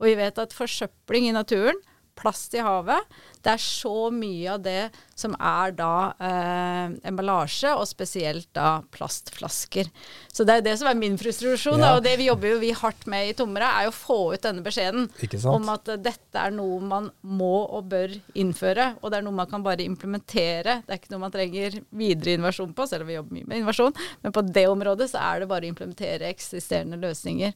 Og 0.00 0.10
vi 0.10 0.16
vet 0.18 0.40
at 0.42 0.56
forsøpling 0.56 1.30
i 1.30 1.36
naturen, 1.36 1.78
plast 2.16 2.54
i 2.56 2.62
havet, 2.64 3.04
det 3.44 3.52
er 3.52 3.62
så 3.62 4.08
mye 4.10 4.54
av 4.56 4.62
det 4.64 4.88
som 5.16 5.34
er 5.36 5.74
da 5.76 5.90
eh, 6.16 6.94
emballasje, 7.06 7.70
og 7.76 7.86
spesielt 7.88 8.48
da 8.56 8.80
plastflasker. 8.94 9.90
Så 10.32 10.46
det 10.48 10.56
er 10.56 10.64
det 10.64 10.74
som 10.80 10.88
er 10.90 10.98
min 10.98 11.18
frustrasjon, 11.20 11.82
ja. 11.84 11.94
og 11.94 12.02
det 12.06 12.16
vi 12.18 12.28
jobber 12.30 12.54
jo 12.54 12.60
vi 12.62 12.72
hardt 12.76 13.06
med 13.10 13.30
i 13.30 13.34
Tomra, 13.36 13.68
er 13.76 13.86
jo 13.86 13.92
å 13.92 13.96
få 13.96 14.18
ut 14.34 14.46
denne 14.48 14.64
beskjeden 14.64 15.06
om 15.52 15.70
at 15.72 15.92
uh, 15.92 15.98
dette 16.00 16.40
er 16.40 16.54
noe 16.56 16.80
man 16.84 17.10
må 17.20 17.54
og 17.66 17.90
bør 17.92 18.16
innføre, 18.34 18.94
og 19.02 19.12
det 19.12 19.20
er 19.20 19.26
noe 19.28 19.40
man 19.42 19.50
kan 19.50 19.64
bare 19.66 19.86
implementere. 19.86 20.80
Det 20.86 20.96
er 20.96 21.02
ikke 21.02 21.14
noe 21.14 21.24
man 21.28 21.36
trenger 21.36 21.80
videre 21.96 22.36
innovasjon 22.36 22.74
på, 22.76 22.88
selv 22.88 23.06
om 23.06 23.12
vi 23.12 23.18
jobber 23.20 23.38
mye 23.38 23.50
med 23.50 23.60
innovasjon, 23.62 23.96
men 24.24 24.36
på 24.36 24.46
det 24.48 24.66
området 24.72 25.12
så 25.12 25.22
er 25.22 25.44
det 25.44 25.52
bare 25.52 25.68
å 25.68 25.74
implementere 25.74 26.32
eksisterende 26.32 26.98
løsninger. 27.04 27.54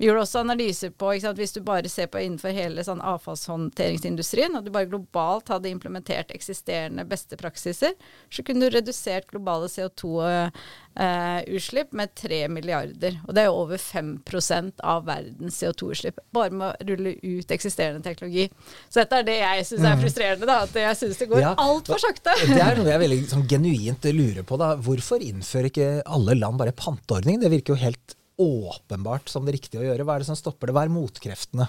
Vi 0.00 0.08
gjorde 0.08 0.22
også 0.24 0.40
analyser 0.40 0.94
på 0.96 1.10
Hvis 1.36 1.52
du 1.52 1.60
bare 1.60 1.84
ser 1.92 2.08
på 2.08 2.16
innenfor 2.22 2.54
hele 2.56 2.80
sånn 2.86 3.02
avfallshåndteringsindustrien, 3.04 4.56
og 4.56 4.64
du 4.64 4.70
bare 4.72 4.88
globalt 4.88 5.48
hadde 5.52 5.68
implementert 5.68 6.32
eksisterende 6.32 7.04
beste 7.08 7.36
praksiser, 7.36 7.92
så 8.32 8.42
kunne 8.46 8.64
du 8.64 8.70
redusert 8.72 9.26
globale 9.28 9.68
CO2-utslipp 9.68 11.92
med 12.00 12.08
3 12.16 12.48
milliarder. 12.48 13.20
Og 13.26 13.34
det 13.36 13.42
er 13.42 13.46
jo 13.50 13.60
over 13.66 13.76
5% 13.76 14.80
av 14.80 15.04
verdens 15.08 15.60
CO2-utslipp. 15.60 16.18
Bare 16.32 16.50
med 16.54 16.66
å 16.70 16.72
rulle 16.92 17.12
ut 17.20 17.50
eksisterende 17.52 18.02
teknologi. 18.06 18.48
Så 18.88 19.00
dette 19.02 19.16
er 19.20 19.24
det 19.28 19.38
jeg 19.42 19.66
syns 19.68 19.84
er 19.90 20.00
frustrerende, 20.00 20.46
da. 20.48 20.64
At 20.64 20.72
jeg 20.80 20.96
syns 21.02 21.18
det 21.20 21.28
går 21.34 21.40
Ja, 21.44 21.52
altfor 21.60 22.00
sakte. 22.00 22.32
Det 22.40 22.64
er 22.64 22.72
noe 22.80 22.88
jeg 22.88 23.04
veldig 23.04 23.20
sånn, 23.34 23.44
genuint 23.52 24.00
lurer 24.16 24.44
på. 24.48 24.56
da. 24.64 24.80
Hvorfor 24.80 25.20
innfører 25.28 25.68
ikke 25.68 26.00
alle 26.08 26.40
land 26.40 26.56
bare 26.62 26.72
panteordning? 26.72 27.36
Det 27.44 27.52
virker 27.52 27.76
jo 27.76 27.84
helt 27.84 28.16
åpenbart 28.40 29.28
som 29.30 29.46
det 29.46 29.58
riktige 29.58 29.82
å 29.82 29.88
gjøre. 29.88 30.06
Hva 30.06 30.16
er 30.16 30.24
det 30.24 30.30
som 30.30 30.38
stopper 30.38 30.70
det? 30.70 30.76
Hva 30.76 30.86
er 30.86 30.94
motkreftene? 30.94 31.68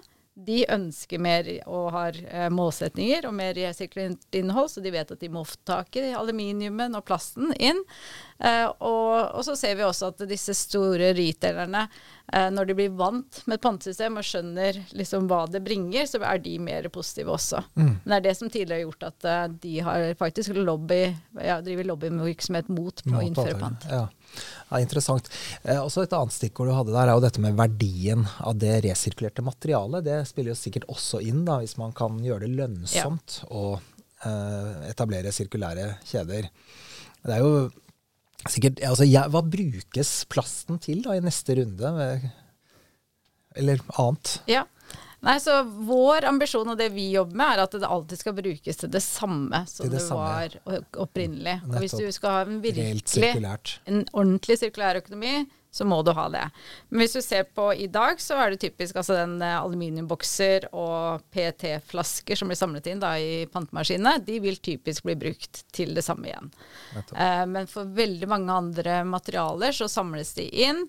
de 0.47 0.63
ønsker 0.71 1.19
mer 1.23 1.49
og 1.67 1.91
har 1.95 2.19
eh, 2.29 2.47
målsetninger 2.55 3.27
og 3.27 3.35
mer 3.35 3.57
resirkulert 3.57 4.39
innhold, 4.39 4.71
så 4.71 4.83
de 4.85 4.93
vet 4.95 5.11
at 5.11 5.21
de 5.21 5.31
må 5.33 5.43
få 5.47 5.59
tak 5.67 5.99
i 5.99 6.13
aluminiumen 6.15 6.95
og 6.99 7.05
plasten 7.09 7.51
inn. 7.59 7.81
Eh, 8.39 8.67
og, 8.67 9.35
og, 9.35 9.41
så 9.47 9.57
ser 9.59 9.75
vi 9.79 9.87
også 9.87 10.13
at 10.13 10.23
disse 10.31 10.55
store 10.55 11.11
retailerne, 11.19 11.89
eh, 12.31 12.49
når 12.55 12.71
de 12.71 12.77
blir 12.79 12.95
vant 12.99 13.41
med 13.47 13.59
et 13.59 13.65
pantesystem 13.65 14.21
og 14.21 14.29
skjønner 14.29 14.79
liksom 14.99 15.27
hva 15.31 15.43
det 15.51 15.65
bringer, 15.67 16.07
så 16.07 16.23
er 16.23 16.39
de 16.45 16.55
mer 16.63 16.87
positive 16.95 17.35
også. 17.35 17.65
Mm. 17.75 17.93
Men 18.05 18.15
det 18.15 18.21
er 18.21 18.27
det 18.29 18.37
som 18.39 18.53
tidligere 18.53 18.79
har 18.79 18.87
gjort 18.87 19.09
at 19.11 19.29
eh, 19.33 19.45
de 19.67 19.75
har 19.89 20.07
faktisk 20.23 20.55
lobby, 20.55 21.03
ja, 21.43 21.59
driver 21.65 21.91
lobbyvirksomhet 21.95 22.71
mot 22.71 23.03
på 23.03 23.17
å 23.19 23.27
innføre 23.27 23.59
pant. 23.59 23.91
Ja. 23.91 24.07
Ja, 24.69 24.81
interessant. 24.83 25.31
Eh, 25.63 25.79
også 25.81 26.05
Et 26.05 26.15
annet 26.17 26.35
stikkord 26.35 26.69
du 26.71 26.75
hadde 26.77 26.95
der, 26.95 27.09
er 27.09 27.17
jo 27.17 27.25
dette 27.25 27.43
med 27.43 27.57
verdien 27.59 28.27
av 28.45 28.59
det 28.61 28.79
resirkulerte 28.85 29.45
materialet. 29.45 30.05
Det 30.07 30.19
spiller 30.29 30.53
jo 30.53 30.61
sikkert 30.61 30.89
også 30.93 31.23
inn, 31.25 31.45
da, 31.49 31.61
hvis 31.63 31.79
man 31.81 31.95
kan 31.97 32.21
gjøre 32.25 32.45
det 32.47 32.55
lønnsomt 32.59 33.43
å 33.49 33.67
eh, 33.79 34.89
etablere 34.91 35.33
sirkulære 35.35 35.95
kjeder. 36.09 36.51
Det 37.25 37.37
er 37.37 37.45
jo 37.45 37.69
sikkert 38.49 38.83
altså, 38.87 39.07
ja, 39.09 39.25
Hva 39.33 39.43
brukes 39.43 40.13
plasten 40.31 40.79
til 40.83 41.03
da 41.07 41.17
i 41.17 41.25
neste 41.25 41.57
runde? 41.59 41.95
Eller 43.59 43.81
annet? 43.99 44.37
Ja. 44.51 44.67
Nei, 45.27 45.37
så 45.43 45.61
Vår 45.67 46.25
ambisjon 46.29 46.69
og 46.71 46.79
det 46.79 46.93
vi 46.95 47.09
jobber 47.11 47.39
med, 47.41 47.57
er 47.57 47.65
at 47.65 47.75
det 47.75 47.89
alltid 47.89 48.21
skal 48.21 48.37
brukes 48.37 48.83
til 48.83 48.91
det 48.93 49.03
samme 49.03 49.65
som 49.67 49.89
det 49.89 49.99
det, 49.99 50.05
var 50.15 50.59
opprinnelig. 51.03 51.59
Og 51.67 51.79
Hvis 51.83 51.97
du 51.99 52.07
skal 52.15 52.37
ha 52.37 52.43
en 52.47 52.61
virkelig 52.63 53.33
en 53.89 54.05
ordentlig 54.13 54.61
sirkulær 54.61 55.01
økonomi, 55.03 55.41
så 55.71 55.85
må 55.85 56.01
du 56.03 56.13
ha 56.17 56.27
det. 56.33 56.45
Men 56.89 57.03
hvis 57.03 57.15
du 57.19 57.21
ser 57.23 57.45
på 57.55 57.69
i 57.77 57.87
dag, 57.93 58.21
så 58.23 58.39
er 58.41 58.53
det 58.53 58.61
typisk 58.63 58.97
altså 58.99 59.19
den 59.19 59.37
eh, 59.45 59.59
aluminiumbokser 59.59 60.71
og 60.73 61.27
PET-flasker 61.35 62.39
som 62.39 62.49
blir 62.51 62.59
samlet 62.59 62.89
inn 62.89 63.03
da, 63.03 63.13
i 63.21 63.45
pantemaskinene, 63.53 64.17
de 64.25 64.39
vil 64.43 64.59
typisk 64.65 65.05
bli 65.07 65.19
brukt 65.21 65.63
til 65.75 65.93
det 65.99 66.07
samme 66.07 66.31
igjen. 66.31 66.51
Eh, 66.97 67.45
men 67.53 67.69
for 67.71 67.91
veldig 67.99 68.31
mange 68.31 68.59
andre 68.65 69.03
materialer 69.09 69.77
så 69.77 69.91
samles 69.93 70.33
de 70.39 70.49
inn. 70.67 70.87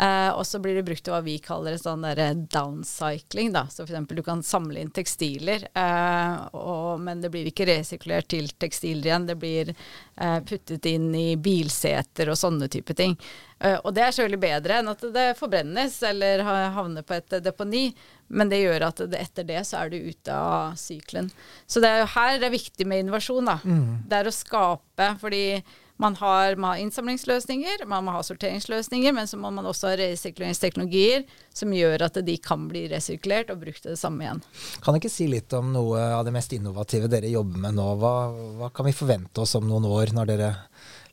Eh, 0.00 0.30
og 0.30 0.46
så 0.46 0.58
blir 0.58 0.74
det 0.76 0.82
brukt 0.84 1.04
til 1.04 1.14
hva 1.14 1.22
vi 1.24 1.38
kaller 1.40 1.72
en 1.72 1.80
sånn 1.80 2.04
downcycling. 2.52 3.54
Da. 3.54 3.64
Så 3.72 3.86
f.eks. 3.86 4.10
du 4.12 4.22
kan 4.26 4.42
samle 4.44 4.82
inn 4.82 4.92
tekstiler, 4.92 5.64
eh, 5.72 6.34
og, 6.52 7.00
men 7.00 7.22
det 7.22 7.30
blir 7.32 7.48
ikke 7.48 7.68
resirkulert 7.70 8.28
til 8.28 8.50
tekstiler 8.60 9.08
igjen. 9.08 9.28
Det 9.30 9.38
blir 9.40 9.72
eh, 9.72 10.38
puttet 10.44 10.88
inn 10.90 11.08
i 11.16 11.30
bilseter 11.40 12.28
og 12.28 12.36
sånne 12.36 12.68
type 12.72 12.96
ting. 12.98 13.16
Eh, 13.56 13.78
og 13.78 13.94
det 13.96 14.04
er 14.04 14.12
selvfølgelig 14.12 14.42
bedre 14.44 14.82
enn 14.82 14.92
at 14.92 15.06
det 15.16 15.26
forbrennes 15.40 15.96
eller 16.10 16.44
havner 16.76 17.06
på 17.06 17.16
et 17.16 17.38
deponi. 17.46 17.88
Men 18.28 18.52
det 18.52 18.60
gjør 18.60 18.88
at 18.90 19.00
det, 19.06 19.22
etter 19.22 19.48
det 19.48 19.64
så 19.64 19.80
er 19.80 19.94
du 19.94 20.10
ute 20.10 20.36
av 20.36 20.76
sykelen. 20.76 21.30
Så 21.64 21.80
det 21.80 21.88
er 21.88 22.02
jo 22.02 22.12
her 22.18 22.36
det 22.42 22.50
er 22.50 22.56
viktig 22.58 22.88
med 22.90 23.04
innovasjon. 23.06 23.48
da. 23.48 23.58
Det 24.10 24.20
er 24.20 24.28
å 24.28 24.34
skape, 24.34 25.12
fordi 25.22 25.44
man 25.96 26.16
har, 26.20 26.56
man 26.56 26.70
har 26.74 26.82
innsamlingsløsninger, 26.84 27.86
man 27.88 28.04
må 28.04 28.12
ha 28.16 28.22
sorteringsløsninger, 28.26 29.14
men 29.16 29.28
så 29.28 29.38
må 29.40 29.50
man 29.54 29.66
også 29.68 29.90
ha 29.90 29.96
resirkuleringsteknologier 30.00 31.24
som 31.56 31.72
gjør 31.72 32.04
at 32.08 32.20
de 32.26 32.36
kan 32.42 32.66
bli 32.68 32.84
resirkulert 32.92 33.52
og 33.54 33.62
brukt 33.64 33.80
til 33.84 33.94
det 33.94 34.00
samme 34.00 34.26
igjen. 34.26 34.42
Kan 34.84 34.92
du 34.92 35.00
ikke 35.00 35.12
si 35.12 35.28
litt 35.32 35.52
om 35.56 35.72
noe 35.72 36.02
av 36.18 36.26
det 36.26 36.34
mest 36.36 36.52
innovative 36.56 37.08
dere 37.12 37.32
jobber 37.32 37.64
med 37.64 37.78
nå? 37.78 37.88
Hva, 38.02 38.14
hva 38.60 38.70
kan 38.76 38.88
vi 38.88 38.96
forvente 38.96 39.44
oss 39.44 39.56
om 39.56 39.68
noen 39.68 39.88
år, 39.88 40.12
når 40.16 40.32
dere 40.34 40.52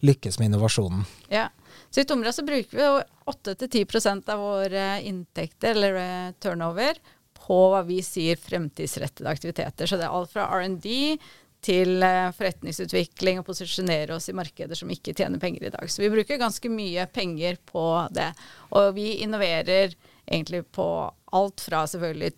lykkes 0.03 0.39
med 0.39 0.51
innovasjonen? 0.51 1.07
Ja. 1.31 1.47
Så 1.93 2.01
I 2.01 2.07
Tomra 2.09 2.33
så 2.33 2.43
bruker 2.43 2.77
vi 2.77 2.87
8-10% 3.31 4.29
av 4.33 4.39
våre 4.41 4.87
inntekter, 5.05 5.77
eller 5.77 5.99
eh, 6.01 6.31
turnover, 6.41 6.97
på 7.43 7.59
hva 7.71 7.81
vi 7.85 7.99
sier 8.05 8.39
fremtidsrettede 8.39 9.29
aktiviteter. 9.29 9.87
Så 9.87 9.99
det 9.99 10.07
er 10.07 10.15
alt 10.15 10.31
fra 10.31 10.47
R&D 10.59 11.15
til 11.63 12.03
eh, 12.03 12.29
forretningsutvikling 12.35 13.39
og 13.39 13.47
posisjonere 13.47 14.17
oss 14.17 14.29
i 14.29 14.37
markeder 14.37 14.77
som 14.77 14.91
ikke 14.91 15.15
tjener 15.15 15.41
penger 15.41 15.67
i 15.69 15.73
dag. 15.73 15.89
Så 15.91 16.03
vi 16.03 16.11
bruker 16.13 16.41
ganske 16.41 16.71
mye 16.71 17.07
penger 17.13 17.59
på 17.69 17.85
det. 18.15 18.31
Og 18.75 18.93
vi 18.97 19.13
innoverer 19.23 19.95
egentlig 20.25 20.65
på 20.75 20.87
alt 21.33 21.63
fra 21.63 21.85
selvfølgelig 21.89 22.33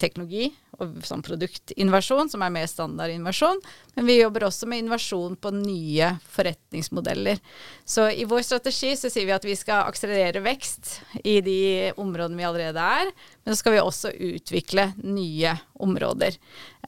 teknologi 0.00 0.50
og 0.76 0.98
sånn 1.08 1.22
produktinnovasjon, 1.24 2.28
som 2.28 2.42
er 2.44 2.52
mer 2.52 2.66
standard 2.68 3.12
innovasjon. 3.14 3.62
Men 3.96 4.08
vi 4.08 4.18
jobber 4.18 4.44
også 4.48 4.68
med 4.68 4.82
innovasjon 4.82 5.38
på 5.40 5.52
nye 5.56 6.10
forretningsmodeller. 6.34 7.40
Så 7.88 8.10
i 8.12 8.26
vår 8.28 8.44
strategi 8.44 8.92
så 8.98 9.10
sier 9.12 9.28
vi 9.28 9.36
at 9.36 9.46
vi 9.46 9.56
skal 9.56 9.88
akselerere 9.88 10.44
vekst 10.44 10.98
i 11.24 11.38
de 11.44 11.60
områdene 11.96 12.42
vi 12.42 12.48
allerede 12.48 12.90
er, 13.00 13.14
men 13.46 13.54
så 13.54 13.60
skal 13.60 13.76
vi 13.76 13.78
også 13.78 14.10
utvikle 14.10 14.88
nye 15.06 15.52
områder. 15.78 16.34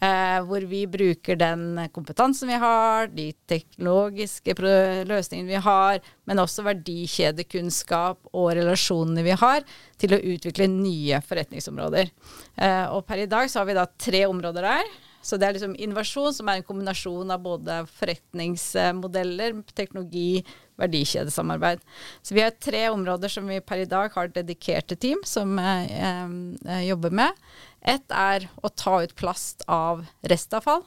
Eh, 0.02 0.38
hvor 0.42 0.64
vi 0.66 0.80
bruker 0.90 1.38
den 1.38 1.84
kompetansen 1.94 2.50
vi 2.50 2.58
har, 2.58 3.06
de 3.14 3.28
teknologiske 3.50 4.56
løsningene 5.06 5.52
vi 5.52 5.62
har, 5.62 6.02
men 6.26 6.42
også 6.42 6.66
verdikjedekunnskap 6.66 8.32
og 8.32 8.50
relasjonene 8.58 9.22
vi 9.26 9.38
har, 9.38 9.62
til 10.02 10.16
å 10.16 10.22
utvikle 10.34 10.66
nye 10.72 11.22
forretningsområder. 11.22 12.10
Eh, 12.58 12.86
og 12.90 13.06
per 13.06 13.22
i 13.22 13.30
dag 13.30 13.46
så 13.46 13.62
har 13.62 13.70
vi 13.70 13.78
da 13.78 13.86
tre 13.94 14.26
områder 14.26 14.66
der. 14.66 14.96
Så 15.22 15.36
det 15.36 15.48
er 15.48 15.56
liksom 15.56 15.74
innovasjon 15.76 16.34
som 16.34 16.48
er 16.48 16.60
en 16.60 16.66
kombinasjon 16.66 17.32
av 17.34 17.42
både 17.42 17.80
forretningsmodeller, 17.98 19.56
teknologi, 19.76 20.44
verdikjedesamarbeid. 20.78 21.82
Så 22.22 22.36
vi 22.36 22.44
har 22.44 22.54
tre 22.54 22.84
områder 22.92 23.32
som 23.32 23.48
vi 23.50 23.58
per 23.60 23.82
i 23.82 23.88
dag 23.90 24.14
har 24.14 24.30
dedikerte 24.32 24.96
team 24.96 25.24
som 25.26 25.58
eh, 25.58 25.90
eh, 25.98 26.84
jobber 26.86 27.14
med. 27.22 27.42
Ett 27.82 28.14
er 28.14 28.48
å 28.62 28.70
ta 28.70 29.00
ut 29.02 29.16
plast 29.18 29.66
av 29.66 30.06
restavfall. 30.22 30.86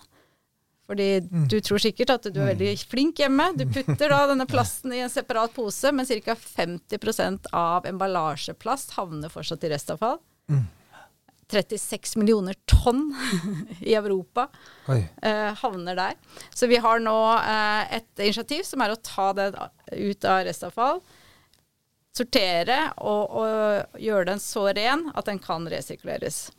Fordi 0.92 1.22
du 1.48 1.56
tror 1.64 1.80
sikkert 1.80 2.10
at 2.12 2.26
du 2.34 2.42
er 2.42 2.50
veldig 2.52 2.74
flink 2.90 3.22
hjemme. 3.22 3.46
Du 3.56 3.64
putter 3.70 4.12
da 4.12 4.26
denne 4.28 4.48
plasten 4.50 4.92
i 4.92 5.00
en 5.00 5.12
separat 5.12 5.54
pose, 5.56 5.92
men 5.96 6.08
ca. 6.26 6.36
50% 6.36 7.48
av 7.56 7.88
emballasjeplast 7.88 8.98
havner 8.98 9.32
fortsatt 9.32 9.64
i 9.64 9.72
restavfall. 9.72 10.20
36 11.52 12.16
millioner 12.20 12.56
tonn 12.70 13.10
i 13.80 13.96
Europa 13.96 14.48
eh, 14.88 15.52
havner 15.62 15.98
der. 15.98 16.20
Så 16.54 16.70
vi 16.72 16.80
har 16.82 17.02
nå 17.04 17.18
eh, 17.38 17.98
et 18.00 18.24
initiativ 18.24 18.64
som 18.68 18.84
er 18.84 18.94
å 18.94 19.02
ta 19.04 19.32
det 19.38 19.50
ut 19.92 20.30
av 20.30 20.46
restavfall, 20.48 21.02
sortere 22.16 22.80
og, 23.00 23.36
og 23.42 24.00
gjøre 24.04 24.34
den 24.34 24.42
så 24.44 24.68
ren 24.76 25.08
at 25.16 25.28
den 25.30 25.40
kan 25.44 25.68
resirkuleres. 25.72 26.50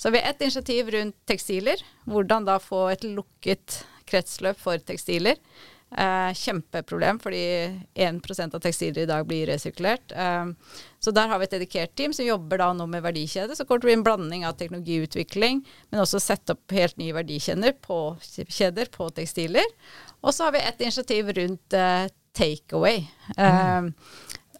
Så 0.00 0.10
vi 0.10 0.20
har 0.22 0.32
et 0.32 0.42
initiativ 0.42 0.90
rundt 0.94 1.16
tekstiler. 1.28 1.82
Hvordan 2.08 2.46
da 2.46 2.56
få 2.62 2.86
et 2.88 3.02
lukket 3.04 3.82
kretsløp 4.10 4.58
for 4.58 4.80
tekstiler. 4.82 5.36
Eh, 5.90 6.34
kjempeproblem, 6.34 7.18
fordi 7.18 7.80
1% 7.94 8.54
av 8.54 8.60
tekstiler 8.62 9.02
i 9.02 9.08
dag 9.10 9.26
blir 9.26 9.48
resirkulert. 9.50 10.12
Eh, 10.14 10.46
så 11.02 11.10
der 11.10 11.26
har 11.26 11.40
vi 11.40 11.48
et 11.48 11.56
dedikert 11.56 11.96
team 11.98 12.14
som 12.14 12.28
jobber 12.28 12.62
da 12.62 12.68
nå 12.78 12.86
med 12.86 13.02
verdikjede. 13.02 13.56
Så 13.58 13.66
kommer 13.66 13.80
det 13.80 13.88
til 13.88 13.88
å 13.88 13.90
bli 13.90 13.96
en 13.98 14.06
blanding 14.06 14.46
av 14.46 14.54
teknologiutvikling, 14.60 15.64
men 15.90 16.02
også 16.04 16.22
sette 16.22 16.54
opp 16.54 16.76
helt 16.76 16.94
nye 17.00 17.16
verdikjeder 17.16 17.74
på, 17.82 17.98
kjeder 18.22 18.92
på 18.94 19.10
tekstiler. 19.18 19.66
Og 20.22 20.36
så 20.36 20.46
har 20.46 20.54
vi 20.54 20.62
et 20.62 20.86
initiativ 20.86 21.34
rundt 21.40 21.74
eh, 21.74 22.06
takeaway. 22.38 23.02
Mm. 23.34 23.90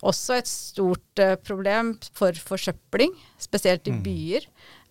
Også 0.03 0.35
et 0.41 0.49
stort 0.49 1.21
uh, 1.21 1.37
problem 1.45 1.93
for 2.17 2.33
forsøpling, 2.33 3.13
spesielt 3.39 3.87
i 3.87 3.93
mm. 3.93 4.01
byer. 4.03 4.47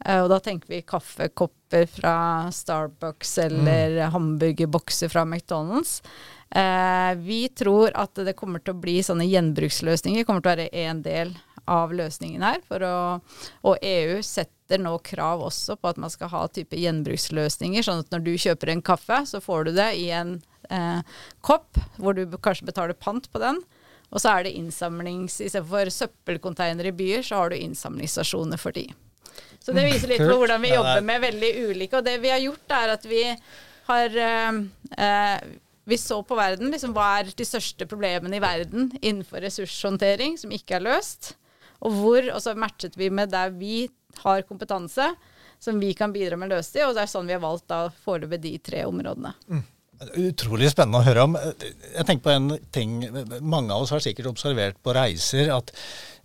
Og 0.05 0.29
da 0.31 0.39
tenker 0.39 0.71
vi 0.71 0.81
kaffekopper 0.87 1.85
fra 1.91 2.15
Starbucks 2.55 3.37
eller 3.43 3.97
mm. 3.97 4.11
hamburgerbokser 4.13 5.11
fra 5.11 5.25
McDonald's. 5.25 5.99
Uh, 6.55 7.13
vi 7.19 7.49
tror 7.49 7.91
at 7.99 8.15
det 8.25 8.37
kommer 8.39 8.63
til 8.63 8.73
å 8.73 8.81
bli 8.81 8.97
sånne 9.03 9.27
gjenbruksløsninger. 9.27 10.23
kommer 10.23 10.41
til 10.41 10.49
å 10.49 10.55
være 10.55 10.85
en 10.85 11.01
del 11.05 11.33
av 11.69 11.91
løsningen 11.93 12.45
her. 12.47 12.63
Å, 12.71 13.19
og 13.67 13.83
EU 13.85 14.21
setter 14.25 14.81
nå 14.81 14.95
krav 15.05 15.43
også 15.45 15.75
på 15.77 15.91
at 15.91 15.99
man 16.01 16.13
skal 16.13 16.31
ha 16.31 16.45
type 16.47 16.79
gjenbruksløsninger. 16.79 17.85
Sånn 17.85 18.05
at 18.05 18.15
når 18.15 18.23
du 18.25 18.31
kjøper 18.39 18.73
en 18.73 18.85
kaffe, 18.85 19.19
så 19.29 19.43
får 19.43 19.67
du 19.67 19.75
det 19.81 19.91
i 19.99 20.09
en 20.15 20.39
kopp 21.41 21.79
hvor 21.97 22.13
du 22.13 22.37
kanskje 22.37 22.67
betaler 22.67 22.93
pant 22.93 23.25
på 23.33 23.41
den. 23.41 23.57
Og 24.09 24.21
så 24.21 24.33
er 24.33 24.45
det 24.45 24.55
innsamlings... 24.57 25.39
Istedenfor 25.41 25.91
søppelkonteinere 25.93 26.91
i 26.91 26.97
byer, 26.97 27.25
så 27.25 27.43
har 27.43 27.53
du 27.53 27.59
innsamlingsstasjoner 27.59 28.61
for 28.61 28.73
de. 28.75 28.87
Så 29.69 29.77
det 29.77 29.85
viser 29.85 30.09
litt 30.09 30.25
på 30.25 30.37
hvordan 30.41 30.61
vi 30.65 30.73
jobber 30.73 31.03
med 31.05 31.25
veldig 31.27 31.49
ulike. 31.69 31.99
Og 31.99 32.05
det 32.05 32.15
vi 32.23 32.31
har 32.33 32.41
gjort, 32.41 32.75
er 32.79 32.93
at 32.95 33.05
vi 33.05 33.23
har 33.89 34.21
eh, 34.25 34.61
eh, 35.05 35.49
Vi 35.89 35.97
så 35.97 36.19
på 36.21 36.37
verden 36.37 36.69
liksom, 36.73 36.93
hva 36.93 37.07
er 37.19 37.31
de 37.33 37.45
største 37.47 37.87
problemene 37.89 38.37
i 38.37 38.43
verden 38.43 38.91
innenfor 38.99 39.41
ressurshåndtering 39.41 40.37
som 40.37 40.51
ikke 40.53 40.77
er 40.77 40.85
løst. 40.85 41.33
Og 41.85 41.95
hvor, 41.95 42.27
og 42.33 42.41
så 42.43 42.53
matchet 42.57 42.97
vi 42.99 43.09
med 43.09 43.31
der 43.33 43.53
vi 43.55 43.87
har 44.23 44.45
kompetanse 44.45 45.07
som 45.59 45.79
vi 45.79 45.93
kan 45.97 46.13
bidra 46.13 46.37
med 46.37 46.51
å 46.51 46.57
løse 46.57 46.77
det, 46.77 46.85
og 46.87 46.95
det 46.95 47.03
er 47.03 47.11
sånn 47.11 47.27
vi 47.27 47.35
har 47.35 47.43
valgt 47.43 47.67
da 47.71 47.87
foreløpig 48.05 48.39
de 48.43 48.53
tre 48.63 48.85
områdene. 48.87 49.33
Mm. 49.49 49.65
Utrolig 50.29 50.69
spennende 50.71 51.01
å 51.01 51.03
høre 51.03 51.25
om. 51.27 51.33
Jeg 51.35 52.05
tenker 52.07 52.23
på 52.23 52.31
en 52.31 52.53
ting 52.71 53.01
Mange 53.43 53.75
av 53.75 53.83
oss 53.83 53.91
har 53.91 53.99
sikkert 53.99 54.29
observert 54.31 54.77
på 54.79 54.93
reiser 54.95 55.51
at 55.51 55.73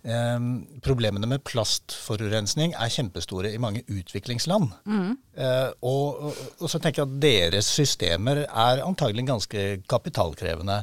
eh, 0.05 0.45
problemene 0.85 1.29
med 1.29 1.43
plastforurensning 1.47 2.75
er 2.77 2.93
kjempestore 2.93 3.51
i 3.53 3.61
mange 3.61 3.83
utviklingsland. 3.89 4.69
Mm. 4.85 5.11
Eh, 5.37 5.71
og, 5.81 6.21
og, 6.29 6.43
og, 6.59 6.69
så 6.71 6.79
tenker 6.79 7.03
jeg 7.03 7.09
at 7.09 7.19
deres 7.25 7.71
systemer 7.77 8.45
er 8.45 8.83
antagelig 8.85 9.27
ganske 9.29 9.65
kapitalkrevende. 9.91 10.81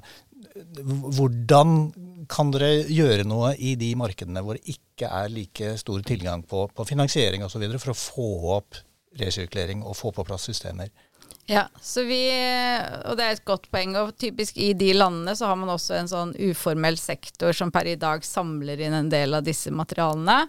Hvordan 1.16 1.76
kan 2.30 2.52
dere 2.54 2.84
gjøre 2.90 3.26
noe 3.28 3.54
i 3.56 3.74
de 3.78 3.92
markedene 3.98 4.42
hvor 4.44 4.58
det 4.58 4.76
ikke 4.76 5.08
er 5.08 5.32
like 5.32 5.76
stor 5.80 6.02
tilgang 6.06 6.44
på, 6.46 6.66
på 6.74 6.86
finansiering 6.88 7.44
osv. 7.46 7.64
for 7.78 7.94
å 7.94 7.98
få 7.98 8.28
opp 8.58 8.82
resirkulering 9.20 9.82
og 9.84 9.96
få 9.98 10.12
på 10.14 10.24
plass 10.28 10.48
systemer? 10.48 10.92
Ja, 11.52 11.66
vi, 11.96 12.20
og 13.04 13.18
det 13.18 13.24
er 13.24 13.34
et 13.34 13.44
godt 13.44 13.66
poeng. 13.72 13.92
og 14.00 14.14
Typisk 14.16 14.56
i 14.56 14.70
de 14.78 14.94
landene 14.96 15.34
så 15.36 15.50
har 15.50 15.58
man 15.60 15.74
også 15.74 15.98
en 15.98 16.08
sånn 16.08 16.32
uformell 16.40 16.96
sektor 16.96 17.52
som 17.56 17.72
per 17.74 17.90
i 17.90 17.98
dag 18.00 18.24
samler 18.24 18.80
inn 18.80 18.96
en 18.96 19.10
del 19.12 19.36
av 19.36 19.44
disse 19.44 19.72
materialene. 19.74 20.46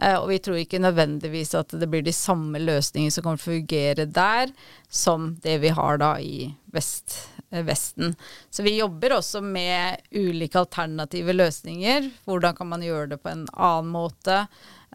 Eh, 0.00 0.16
og 0.16 0.30
vi 0.30 0.38
tror 0.40 0.56
ikke 0.62 0.80
nødvendigvis 0.80 1.52
at 1.60 1.74
det 1.76 1.90
blir 1.92 2.06
de 2.06 2.14
samme 2.16 2.62
løsningene 2.62 3.12
som 3.12 3.26
kommer 3.26 3.42
til 3.42 3.52
å 3.52 3.58
fungere 3.58 4.08
der, 4.08 4.56
som 4.88 5.34
det 5.44 5.58
vi 5.60 5.74
har 5.76 6.00
da 6.00 6.14
i 6.24 6.48
vest, 6.72 7.18
eh, 7.50 7.60
Vesten. 7.66 8.16
Så 8.48 8.64
vi 8.64 8.78
jobber 8.78 9.18
også 9.18 9.44
med 9.44 10.08
ulike 10.16 10.64
alternative 10.64 11.36
løsninger. 11.36 12.10
Hvordan 12.24 12.56
kan 12.56 12.72
man 12.72 12.84
gjøre 12.84 13.12
det 13.12 13.20
på 13.20 13.34
en 13.34 13.44
annen 13.52 13.92
måte, 13.92 14.46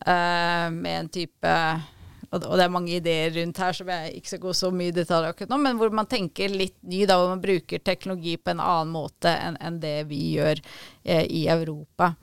eh, 0.07 0.69
med 0.73 0.93
en 1.03 1.09
type 1.21 1.57
og, 2.31 2.45
det 2.55 2.63
er 2.63 2.71
mange 2.71 2.93
ideer 2.95 3.33
rundt 3.35 3.59
her 3.59 3.75
som 3.75 3.89
jeg 3.91 4.13
ikke 4.15 4.31
skal 4.31 4.43
gå 4.45 4.53
så 4.55 4.69
mye 4.71 4.91
i 4.91 4.95
detalj 4.95 5.31
akkurat 5.31 5.51
nå, 5.51 5.57
men 5.65 5.79
hvor 5.79 5.91
man 5.95 6.07
tenker 6.07 6.53
litt 6.53 6.77
ny, 6.87 7.03
da, 7.09 7.17
hvor 7.19 7.33
man 7.33 7.43
bruker 7.43 7.83
teknologi 7.83 8.37
på 8.39 8.53
en 8.53 8.63
annen 8.63 8.93
måte 8.93 9.33
enn, 9.35 9.59
en 9.59 9.81
det 9.83 9.97
vi 10.07 10.21
gjør 10.37 10.61
eh, 11.03 11.25
i 11.27 11.43
Europa. 11.51 12.13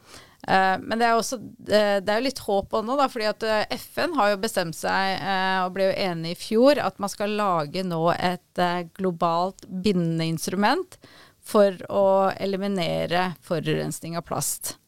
Eh, 0.48 0.76
men 0.80 0.96
det 0.96 1.10
er, 1.10 1.18
også, 1.18 1.40
eh, 1.68 1.98
det 2.00 2.14
er 2.14 2.24
litt 2.24 2.40
håp 2.46 2.72
nå, 2.80 2.96
da, 2.96 3.10
fordi 3.12 3.28
at 3.28 3.44
uh, 3.44 3.76
FN 3.76 4.16
har 4.16 4.32
jo 4.32 4.40
bestemt 4.46 4.80
seg 4.80 5.20
og 5.66 5.76
ble 5.76 5.90
jo 5.90 6.00
enig 6.08 6.32
i 6.32 6.40
fjor 6.40 6.80
at 6.80 6.96
man 7.02 7.12
skal 7.12 7.36
lage 7.36 7.84
nå 7.84 8.02
et 8.16 8.66
globalt 8.96 9.68
bindende 9.68 10.30
instrument 10.32 10.96
for 11.44 11.76
å 11.92 12.08
eliminere 12.40 13.34
forurensning 13.44 14.16
av 14.16 14.24
plast. 14.28 14.78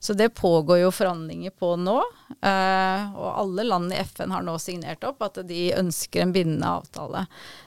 Så 0.00 0.12
det 0.12 0.28
pågår 0.28 0.78
jo 0.78 0.90
forhandlinger 0.94 1.50
på 1.50 1.72
nå. 1.76 1.96
Uh, 2.38 3.16
og 3.18 3.28
alle 3.40 3.64
land 3.66 3.92
i 3.92 3.98
FN 4.06 4.30
har 4.30 4.44
nå 4.46 4.54
signert 4.62 5.02
opp 5.08 5.24
at 5.26 5.40
de 5.48 5.72
ønsker 5.74 6.22
en 6.22 6.34
bindende 6.34 6.70
avtale. 6.70 7.24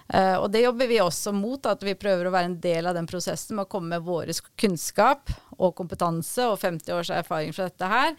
Uh, 0.07 0.37
og 0.39 0.47
det 0.53 0.63
jobber 0.63 0.87
vi 0.87 1.01
også 1.03 1.33
mot, 1.35 1.67
at 1.67 1.83
vi 1.83 1.97
prøver 1.99 2.29
å 2.29 2.33
være 2.33 2.53
en 2.53 2.57
del 2.63 2.87
av 2.87 2.95
den 2.95 3.09
prosessen 3.09 3.59
med 3.59 3.67
å 3.67 3.71
komme 3.71 3.97
med 3.97 4.07
vår 4.07 4.31
kunnskap 4.59 5.33
og 5.57 5.75
kompetanse 5.75 6.47
og 6.47 6.59
50 6.63 6.95
års 6.95 7.11
erfaring 7.19 7.51
fra 7.55 7.67
dette 7.67 7.93
her. 7.97 8.15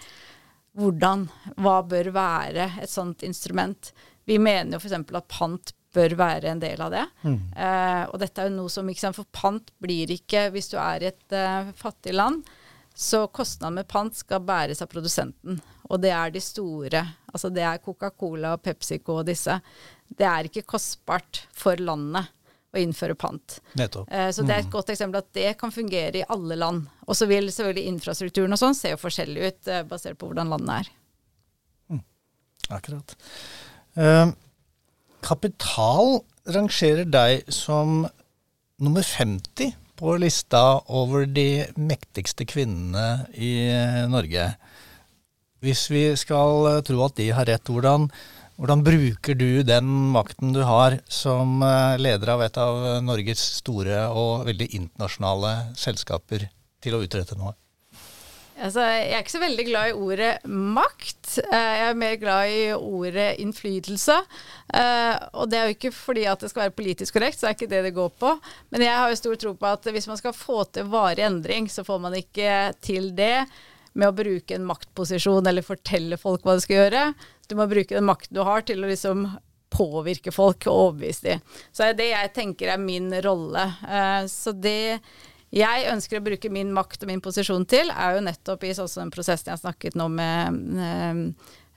Hvordan, 0.76 1.26
hva 1.64 1.80
bør 1.84 2.12
være 2.12 2.72
et 2.84 2.92
sånt 2.92 3.24
instrument? 3.24 3.94
Vi 4.28 4.36
mener 4.40 4.76
jo 4.76 4.82
f.eks. 4.82 4.98
at 5.00 5.32
pant 5.32 5.76
bør 5.92 6.16
være 6.20 6.52
en 6.52 6.60
del 6.60 6.80
av 6.84 6.92
det. 6.92 7.06
Mm. 7.24 7.38
Uh, 7.56 8.04
og 8.12 8.20
dette 8.20 8.44
er 8.44 8.52
jo 8.52 8.60
noe 8.60 8.72
som, 8.72 8.88
ikke 8.88 9.08
sant, 9.08 9.16
For 9.16 9.28
pant 9.32 9.72
blir 9.80 10.12
ikke, 10.12 10.50
hvis 10.52 10.68
du 10.68 10.76
er 10.76 11.00
i 11.00 11.14
et 11.14 11.40
fattig 11.80 12.12
land, 12.12 12.44
så 12.94 13.26
kostnaden 13.32 13.80
med 13.80 13.88
pant 13.88 14.16
skal 14.16 14.44
bæres 14.44 14.82
av 14.84 14.90
produsenten. 14.92 15.60
Og 15.88 16.00
det 16.02 16.12
er 16.14 16.32
de 16.32 16.40
store. 16.42 17.02
Altså 17.32 17.50
det 17.52 17.64
er 17.66 17.80
Coca-Cola 17.82 18.54
og 18.56 18.62
PepsiCo 18.64 19.18
og 19.20 19.26
disse. 19.28 19.58
Det 20.08 20.28
er 20.28 20.48
ikke 20.48 20.66
kostbart 20.74 21.44
for 21.56 21.80
landet 21.80 22.30
å 22.72 22.80
innføre 22.80 23.16
pant. 23.18 23.58
Nettopp. 23.76 24.08
Eh, 24.08 24.30
så 24.32 24.44
det 24.46 24.54
er 24.54 24.62
et 24.62 24.70
mm. 24.70 24.72
godt 24.72 24.92
eksempel 24.94 25.20
at 25.20 25.32
det 25.36 25.50
kan 25.60 25.72
fungere 25.74 26.22
i 26.22 26.28
alle 26.32 26.56
land. 26.56 26.86
Og 27.04 27.18
så 27.18 27.28
vil 27.28 27.50
selvfølgelig 27.52 27.92
infrastrukturen 27.92 28.56
og 28.56 28.60
sånn 28.60 28.76
se 28.76 28.94
forskjellig 29.00 29.50
ut, 29.50 29.60
eh, 29.68 29.84
basert 29.88 30.20
på 30.20 30.30
hvordan 30.30 30.52
landet 30.52 30.78
er. 30.78 30.90
Mm. 31.92 32.02
Akkurat. 32.78 33.16
Eh, 34.00 34.32
kapital 35.24 36.22
rangerer 36.48 37.04
deg 37.12 37.52
som 37.52 38.06
nummer 38.82 39.04
50 39.04 39.76
på 40.02 40.16
lista 40.18 40.82
over 40.90 41.28
de 41.30 41.62
mektigste 41.78 42.42
kvinnene 42.48 43.28
i 43.38 43.54
Norge. 44.10 44.48
Hvis 45.62 45.84
vi 45.94 46.08
skal 46.18 46.82
tro 46.82 47.04
at 47.06 47.14
de 47.20 47.28
har 47.30 47.46
rett, 47.46 47.70
hvordan, 47.70 48.08
hvordan 48.58 48.82
bruker 48.82 49.38
du 49.38 49.62
den 49.62 49.86
makten 50.16 50.50
du 50.56 50.64
har 50.66 50.98
som 51.06 51.62
eh, 51.62 51.94
leder 52.02 52.34
av 52.34 52.42
et 52.42 52.58
av 52.58 52.82
Norges 53.06 53.44
store 53.60 54.08
og 54.10 54.48
veldig 54.50 54.72
internasjonale 54.80 55.54
selskaper, 55.78 56.48
til 56.82 56.98
å 56.98 57.04
utrette 57.06 57.38
noe? 57.38 57.54
Altså, 58.62 58.84
jeg 58.86 59.10
er 59.16 59.24
ikke 59.24 59.34
så 59.34 59.42
veldig 59.42 59.64
glad 59.66 59.90
i 59.90 59.94
ordet 60.06 60.30
makt. 60.46 61.32
Eh, 61.42 61.72
jeg 61.80 61.86
er 61.88 61.98
mer 61.98 62.14
glad 62.20 62.52
i 62.52 62.60
ordet 62.76 63.26
innflytelse. 63.42 64.18
Eh, 64.78 65.16
og 65.34 65.50
det 65.50 65.58
er 65.58 65.66
jo 65.66 65.76
ikke 65.76 65.92
fordi 65.96 66.28
at 66.30 66.44
det 66.44 66.52
skal 66.52 66.68
være 66.68 66.76
politisk 66.78 67.18
korrekt, 67.18 67.40
så 67.40 67.48
er 67.48 67.56
ikke 67.56 67.70
det 67.72 67.82
det 67.88 67.94
går 67.96 68.12
på. 68.22 68.36
Men 68.70 68.86
jeg 68.86 68.94
har 68.94 69.10
jo 69.10 69.18
stor 69.18 69.40
tro 69.42 69.54
på 69.58 69.72
at 69.72 69.90
hvis 69.96 70.06
man 70.10 70.20
skal 70.20 70.36
få 70.36 70.62
til 70.70 70.86
varig 70.92 71.26
endring, 71.26 71.66
så 71.72 71.82
får 71.86 72.02
man 72.04 72.14
ikke 72.18 72.52
til 72.84 73.10
det 73.18 73.48
med 73.98 74.08
å 74.08 74.16
bruke 74.16 74.56
en 74.56 74.68
maktposisjon 74.68 75.48
eller 75.48 75.66
fortelle 75.66 76.16
folk 76.20 76.46
hva 76.46 76.54
de 76.56 76.64
skal 76.64 76.84
gjøre. 76.84 77.06
Du 77.50 77.56
må 77.58 77.66
bruke 77.68 77.96
den 77.96 78.06
makten 78.08 78.38
du 78.38 78.44
har 78.46 78.62
til 78.68 78.84
å 78.84 78.92
liksom 78.92 79.26
påvirke 79.72 80.32
folk 80.34 80.66
og 80.68 80.78
overbevise 80.86 81.26
dem. 81.26 81.44
Så 81.72 81.82
det 81.82 81.90
er 81.90 81.98
det 81.98 82.08
jeg 82.12 82.32
tenker 82.36 82.72
er 82.72 82.80
min 82.80 83.10
rolle. 83.24 83.66
Eh, 83.88 84.22
så 84.30 84.54
det 84.54 85.00
jeg 85.52 85.88
ønsker 85.92 86.18
å 86.18 86.24
bruke 86.24 86.50
min 86.52 86.70
makt 86.72 87.02
og 87.04 87.10
min 87.10 87.20
posisjon 87.24 87.66
til, 87.68 87.90
er 87.92 88.16
jo 88.16 88.24
nettopp 88.24 88.62
i 88.64 88.72
sånn 88.76 88.88
den 88.94 89.12
prosessen 89.12 89.50
jeg 89.50 89.58
har 89.58 89.60
snakket 89.60 89.98
nå 90.00 90.06
med 90.08 90.78
eh, 90.80 91.18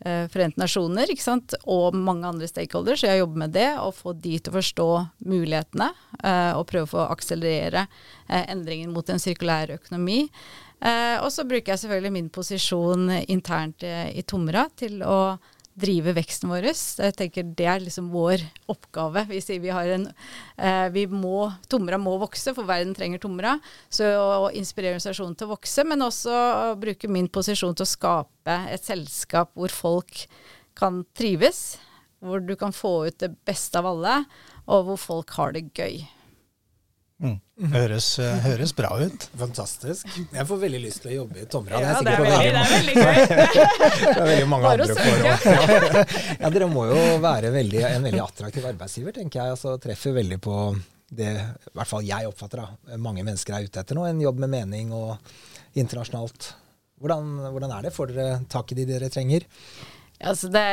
eh, 0.06 0.22
Forente 0.32 0.62
nasjoner 0.62 1.12
ikke 1.12 1.26
sant? 1.26 1.58
og 1.68 1.98
mange 1.98 2.28
andre 2.30 2.48
stakeholders. 2.48 3.04
Så 3.04 3.10
jeg 3.12 3.20
jobber 3.20 3.44
med 3.44 3.56
det, 3.58 3.68
å 3.82 3.92
få 3.96 4.16
de 4.16 4.38
til 4.40 4.54
å 4.54 4.58
forstå 4.60 4.90
mulighetene 5.28 5.90
eh, 6.22 6.54
og 6.56 6.68
prøve 6.72 6.88
å 6.88 6.94
få 6.94 7.10
akselerere 7.10 7.84
eh, 7.86 8.46
endringen 8.46 8.96
mot 8.96 9.12
en 9.12 9.20
sirkulær 9.20 9.76
økonomi. 9.76 10.24
Eh, 10.80 11.18
og 11.20 11.28
så 11.36 11.44
bruker 11.48 11.74
jeg 11.74 11.84
selvfølgelig 11.84 12.16
min 12.16 12.32
posisjon 12.32 13.12
internt 13.28 13.84
eh, 13.84 14.08
i 14.16 14.24
Tomra 14.28 14.70
til 14.80 15.04
å 15.04 15.36
drive 15.76 16.14
veksten 16.16 16.50
vår. 16.50 16.70
Jeg 16.72 17.16
tenker 17.20 17.48
Det 17.58 17.68
er 17.68 17.84
liksom 17.84 18.08
vår 18.14 18.44
oppgave. 18.72 19.26
Vi 19.30 19.42
sier 19.44 19.62
vi 19.64 19.74
har 19.76 19.90
en 19.92 20.08
eh, 20.08 20.88
vi 20.96 21.06
må, 21.12 21.50
Tomra 21.72 22.00
må 22.02 22.16
vokse, 22.22 22.54
for 22.56 22.68
verden 22.68 22.96
trenger 22.96 23.22
Tomra. 23.22 23.58
Så 23.90 24.08
å 24.08 24.50
inspirere 24.56 24.96
organisasjonen 24.96 25.36
til 25.36 25.50
å 25.50 25.56
vokse, 25.56 25.86
men 25.88 26.06
også 26.06 26.36
å 26.36 26.76
bruke 26.80 27.12
min 27.12 27.28
posisjon 27.28 27.76
til 27.76 27.88
å 27.88 27.92
skape 27.92 28.60
et 28.72 28.88
selskap 28.88 29.52
hvor 29.56 29.74
folk 29.74 30.26
kan 30.80 31.04
trives. 31.18 31.78
Hvor 32.24 32.42
du 32.42 32.56
kan 32.58 32.74
få 32.74 33.06
ut 33.10 33.20
det 33.22 33.36
beste 33.46 33.78
av 33.78 33.92
alle, 33.92 34.22
og 34.66 34.88
hvor 34.88 35.02
folk 35.02 35.36
har 35.38 35.54
det 35.54 35.68
gøy. 35.76 36.06
Høres, 37.56 38.20
eh, 38.20 38.40
høres, 38.44 38.74
bra 38.76 38.90
ut. 39.00 39.26
Fantastisk. 39.40 40.10
Jeg 40.20 40.44
får 40.50 40.58
veldig 40.60 40.80
lyst 40.84 41.00
til 41.06 41.14
å 41.14 41.16
jobbe 41.22 41.40
i 41.40 41.46
Tomra. 41.48 41.80
Ja, 41.80 41.94
det 42.04 42.12
er, 42.12 42.26
det 42.26 42.34
er, 42.34 42.42
veldig, 42.44 42.50
det 42.52 42.64
er 42.64 42.74
veldig 42.74 42.96
gøy. 42.98 43.16
det 44.02 44.10
er 44.12 44.28
veldig 44.30 44.50
mange 44.52 44.68
Bare 44.68 44.88
andre 44.88 44.98
forhold. 45.00 46.12
Ja. 46.42 46.52
dere 46.52 46.68
må 46.68 46.84
jo 46.90 47.00
være 47.24 47.54
veldig, 47.56 47.80
en 47.88 48.10
veldig 48.10 48.22
attraktiv 48.26 48.68
arbeidsgiver, 48.74 49.16
tenker 49.16 49.40
jeg. 49.40 49.56
Altså, 49.56 49.78
treffer 49.80 50.18
veldig 50.20 50.40
på 50.44 50.58
det 51.16 51.32
i 51.32 51.74
hvert 51.78 51.88
fall 51.88 52.04
jeg 52.04 52.28
oppfatter 52.28 52.60
da, 52.60 52.98
mange 53.00 53.24
mennesker 53.24 53.56
er 53.56 53.70
ute 53.70 53.80
etter 53.86 53.96
nå. 53.96 54.04
En 54.10 54.20
jobb 54.20 54.44
med 54.44 54.52
mening 54.52 54.92
og 54.98 55.16
internasjonalt. 55.80 56.52
Hvordan, 57.00 57.38
hvordan 57.56 57.72
er 57.78 57.88
det? 57.88 57.96
Får 57.96 58.12
dere 58.12 58.42
tak 58.52 58.76
i 58.76 58.82
de 58.82 58.90
dere 58.90 59.12
trenger? 59.14 59.48
Altså 60.26 60.50
det 60.52 60.66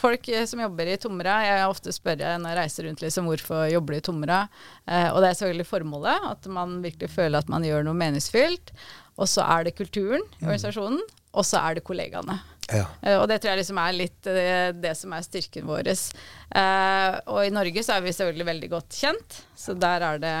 Folk 0.00 0.28
som 0.48 0.62
jobber 0.62 0.88
i 0.88 0.96
Tomra, 1.00 1.40
jeg 1.44 1.64
ofte 1.68 1.92
spør 1.92 2.22
jeg 2.22 2.40
når 2.40 2.54
jeg 2.54 2.58
reiser 2.60 2.86
rundt 2.86 3.02
liksom, 3.04 3.26
hvorfor 3.28 3.66
jobber 3.68 3.92
du 3.92 3.98
i 3.98 4.04
Tomra. 4.06 4.38
Eh, 4.86 5.08
og 5.10 5.18
det 5.20 5.28
er 5.28 5.36
selvfølgelig 5.36 5.66
formålet, 5.68 6.28
at 6.30 6.48
man 6.48 6.78
virkelig 6.80 7.10
føler 7.12 7.42
at 7.42 7.50
man 7.52 7.66
gjør 7.66 7.84
noe 7.84 7.98
meningsfylt. 8.00 8.72
Og 9.20 9.28
så 9.28 9.44
er 9.44 9.66
det 9.66 9.74
kulturen 9.76 10.22
i 10.22 10.38
mm. 10.38 10.46
organisasjonen, 10.46 11.02
og 11.36 11.44
så 11.44 11.60
er 11.66 11.76
det 11.76 11.84
kollegaene. 11.84 12.38
Ja. 12.70 12.86
Eh, 13.02 13.18
og 13.18 13.26
det 13.28 13.40
tror 13.42 13.52
jeg 13.52 13.60
liksom 13.60 13.82
er 13.82 13.98
litt 13.98 14.18
det, 14.24 14.48
det 14.80 14.94
som 14.96 15.12
er 15.12 15.26
styrken 15.26 15.68
vår. 15.68 15.90
Eh, 15.92 17.20
og 17.34 17.42
i 17.44 17.52
Norge 17.52 17.84
så 17.84 17.98
er 17.98 18.06
vi 18.06 18.16
selvfølgelig 18.16 18.50
veldig 18.54 18.72
godt 18.72 19.00
kjent, 19.02 19.40
så 19.58 19.76
der 19.76 20.06
er 20.06 20.22
det 20.22 20.36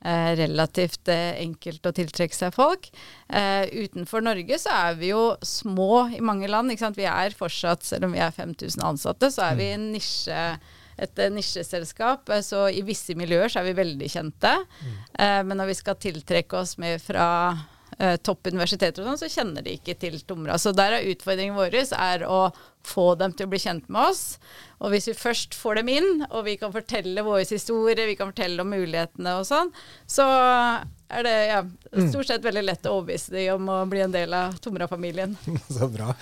Eh, 0.00 0.30
relativt 0.32 1.10
eh, 1.12 1.34
enkelt 1.42 1.84
å 1.84 1.92
tiltrekke 1.92 2.32
seg 2.32 2.54
folk. 2.56 2.86
Eh, 3.28 3.66
utenfor 3.84 4.24
Norge 4.24 4.56
så 4.56 4.72
er 4.72 4.94
vi 4.96 5.10
jo 5.10 5.34
små 5.44 6.06
i 6.16 6.22
mange 6.24 6.48
land. 6.48 6.72
Vi 6.96 7.04
er 7.04 7.36
fortsatt, 7.36 7.84
selv 7.84 8.08
om 8.08 8.14
vi 8.16 8.22
er 8.24 8.32
5000 8.32 8.80
ansatte, 8.80 9.28
så 9.28 9.50
er 9.50 9.58
vi 9.58 9.66
en 9.74 9.90
nisje, 9.92 10.44
et 10.96 11.20
nisjeselskap. 11.34 12.32
Så 12.46 12.64
i 12.72 12.80
visse 12.86 13.12
miljøer 13.18 13.52
så 13.52 13.60
er 13.60 13.68
vi 13.68 13.76
veldig 13.82 14.08
kjente. 14.08 14.54
Mm. 14.80 14.96
men 15.48 15.60
når 15.60 15.68
vi 15.70 15.76
skal 15.76 16.00
tiltrekke 16.00 16.56
oss 16.56 16.78
mer 16.80 16.96
fra 17.02 17.26
eh, 18.00 18.16
toppuniversiteter 18.24 19.04
og 19.04 19.10
sånn, 19.10 19.20
så 19.22 19.30
kjenner 19.30 19.64
de 19.66 19.76
ikke 19.78 19.96
til 20.00 20.18
Tomra. 20.26 20.58
Så 20.60 20.72
der 20.76 20.96
er 20.98 21.08
utfordringen 21.12 21.58
vår 21.58 21.76
er 21.84 22.24
å 22.26 22.42
få 22.86 23.12
dem 23.20 23.34
til 23.36 23.46
å 23.46 23.52
bli 23.52 23.60
kjent 23.60 23.90
med 23.92 24.10
oss. 24.10 24.24
Og 24.80 24.94
hvis 24.94 25.10
vi 25.10 25.18
først 25.18 25.56
får 25.58 25.80
dem 25.80 25.92
inn, 25.92 26.24
og 26.30 26.46
vi 26.48 26.56
kan 26.60 26.72
fortelle 26.74 27.26
våre 27.26 27.44
historier, 27.44 28.08
vi 28.08 28.16
kan 28.18 28.32
fortelle 28.32 28.64
om 28.64 28.72
mulighetene 28.72 29.36
og 29.40 29.46
sånn, 29.48 29.72
så 30.08 30.26
er 31.10 31.26
det 31.26 31.34
ja, 31.48 31.58
mm. 31.62 32.08
stort 32.12 32.28
sett 32.28 32.44
veldig 32.44 32.62
lett 32.62 32.86
å 32.86 32.94
overbevise 32.98 33.32
dem 33.34 33.56
om 33.56 33.70
å 33.74 33.78
bli 33.90 34.02
en 34.04 34.14
del 34.14 34.34
av 34.36 34.56
Tomra-familien. 34.62 35.34
Så 35.76 35.88
bra. 35.90 36.12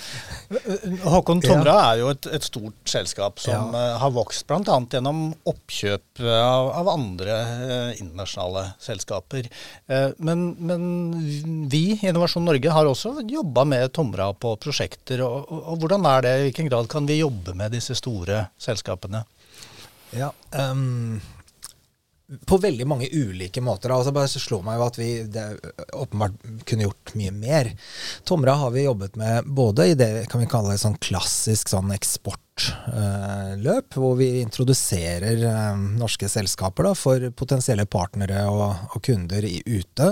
Håkon 1.04 1.42
Tomra 1.44 1.74
ja. 1.74 1.84
er 1.90 2.02
jo 2.02 2.10
et, 2.14 2.28
et, 2.38 2.46
stort 2.48 2.88
selskap 2.88 3.42
som 3.42 3.74
ja. 3.74 3.92
uh, 3.94 3.98
har 4.02 4.14
vokst 4.16 4.46
bl.a. 4.48 4.78
gjennom 4.92 5.22
oppkjøp 5.48 6.22
av, 6.24 6.70
av 6.80 6.90
andre 6.92 7.36
eh, 7.36 8.00
internasjonale 8.00 8.64
selskaper. 8.82 9.48
Eh, 9.86 10.10
men, 10.24 10.50
men, 10.56 10.82
vi, 11.70 11.98
Innovasjon 12.00 12.46
Norge, 12.48 12.72
har 12.72 12.88
også 12.88 13.18
jobba 13.28 13.66
med 13.68 13.92
Tomra 13.96 14.30
på 14.32 14.54
prosjekter. 14.62 15.22
Og, 15.26 15.48
og, 15.48 15.64
og, 15.74 15.82
hvordan 15.82 16.08
er 16.08 16.24
det, 16.24 16.36
i 16.36 16.46
hvilken 16.48 16.70
grad 16.70 16.88
kan 16.90 17.08
vi 17.08 17.20
jobbe 17.20 17.56
med 17.58 17.76
disse 17.76 17.96
store 17.98 18.46
selskapene? 18.62 19.24
Ja, 20.16 20.32
um 20.56 21.18
på 22.46 22.58
veldig 22.60 22.86
mange 22.88 23.08
ulike 23.12 23.62
måter. 23.64 23.92
Altså 23.94 24.12
bare 24.12 24.28
så 24.28 24.40
slår 24.42 24.64
meg 24.66 24.76
jo 24.76 24.86
at 24.86 24.98
vi 25.00 25.10
åpenbart 25.96 26.42
kunne 26.68 26.88
gjort 26.88 27.14
mye 27.16 27.32
mer. 27.32 27.70
Tomra 28.28 28.58
har 28.60 28.74
vi 28.74 28.84
jobbet 28.84 29.16
med 29.16 29.48
både 29.48 29.88
i 29.88 29.96
det 29.98 30.10
kan 30.28 30.42
vi 30.42 30.50
kalle 30.50 30.74
det 30.74 30.82
sånn 30.82 30.98
klassisk 31.00 31.72
sånn 31.72 31.94
eksport 31.96 32.42
eksportløp, 32.58 33.94
hvor 33.94 34.16
vi 34.18 34.40
introduserer 34.42 35.42
eh, 35.46 35.80
norske 35.98 36.28
selskaper 36.28 36.88
da, 36.88 36.94
for 36.98 37.22
potensielle 37.36 37.86
partnere 37.86 38.44
og, 38.50 38.94
og 38.94 39.02
kunder 39.04 39.44
i, 39.44 39.60
ute. 39.66 40.10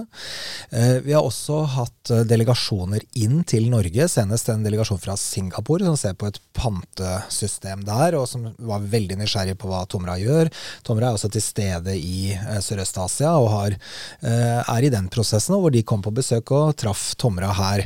Eh, 0.71 1.03
vi 1.05 1.15
har 1.15 1.25
også 1.25 1.63
hatt 1.77 2.13
eh, 2.13 2.25
delegasjoner 2.29 3.03
inn 3.19 3.43
til 3.45 3.69
Norge, 3.71 4.09
senest 4.09 4.51
en 4.51 4.65
delegasjon 4.67 5.01
fra 5.03 5.17
Singapore 5.19 5.87
som 5.87 5.99
ser 5.99 6.17
på 6.19 6.31
et 6.31 6.41
pantesystem 6.57 7.85
der, 7.87 8.17
og 8.19 8.29
som 8.31 8.49
var 8.59 8.87
veldig 8.87 9.19
nysgjerrig 9.21 9.57
på 9.59 9.71
hva 9.71 9.85
Tomra 9.91 10.17
gjør. 10.21 10.51
Tomra 10.87 11.11
er 11.11 11.19
også 11.19 11.31
til 11.33 11.45
stede 11.45 11.97
i 11.97 12.37
Sørøst-Asia 12.63 13.35
og 13.41 13.51
har, 13.53 13.77
er 14.23 14.87
i 14.87 14.91
den 14.93 15.09
prosessen, 15.13 15.57
hvor 15.61 15.73
de 15.75 15.85
kom 15.87 16.03
på 16.05 16.13
besøk 16.15 16.53
og 16.55 16.77
traff 16.79 17.15
Tomra 17.21 17.53
her, 17.57 17.85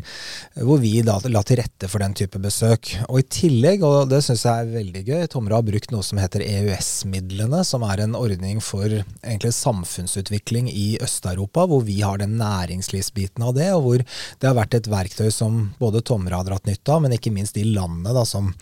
hvor 0.60 0.80
vi 0.82 1.00
da 1.06 1.18
la 1.30 1.42
til 1.46 1.60
rette 1.60 1.88
for 1.90 2.02
den 2.02 2.14
type 2.16 2.40
besøk. 2.42 2.92
Og 3.08 3.20
i 3.22 3.26
tillegg, 3.30 3.84
og 3.86 4.10
det 4.10 4.22
syns 4.24 4.44
jeg 4.46 4.49
er 4.52 4.70
veldig 4.72 5.02
gøy. 5.06 5.24
Tomra 5.30 5.58
har 5.58 5.66
brukt 5.66 5.92
noe 5.92 6.04
som 6.06 6.18
heter 6.20 6.42
EØS-midlene, 6.44 7.62
som 7.66 7.84
er 7.86 8.02
en 8.04 8.16
ordning 8.18 8.60
for 8.64 8.86
egentlig 8.90 9.52
samfunnsutvikling 9.56 10.70
i 10.72 10.98
Øst-Europa, 11.02 11.66
hvor 11.70 11.84
vi 11.86 12.00
har 12.00 12.20
den 12.20 12.36
næringslivsbiten 12.40 13.44
av 13.46 13.54
det, 13.56 13.68
og 13.74 13.84
hvor 13.84 14.04
det 14.04 14.48
har 14.48 14.56
vært 14.58 14.76
et 14.78 14.90
verktøy 14.90 15.30
som 15.34 15.60
både 15.80 16.02
Tomra 16.06 16.40
har 16.40 16.48
dratt 16.48 16.68
nytte 16.68 16.94
av, 16.94 17.04
men 17.04 17.16
ikke 17.16 17.32
minst 17.34 17.58
de 17.58 17.64
landene 17.68 18.14
da, 18.16 18.24
som 18.28 18.52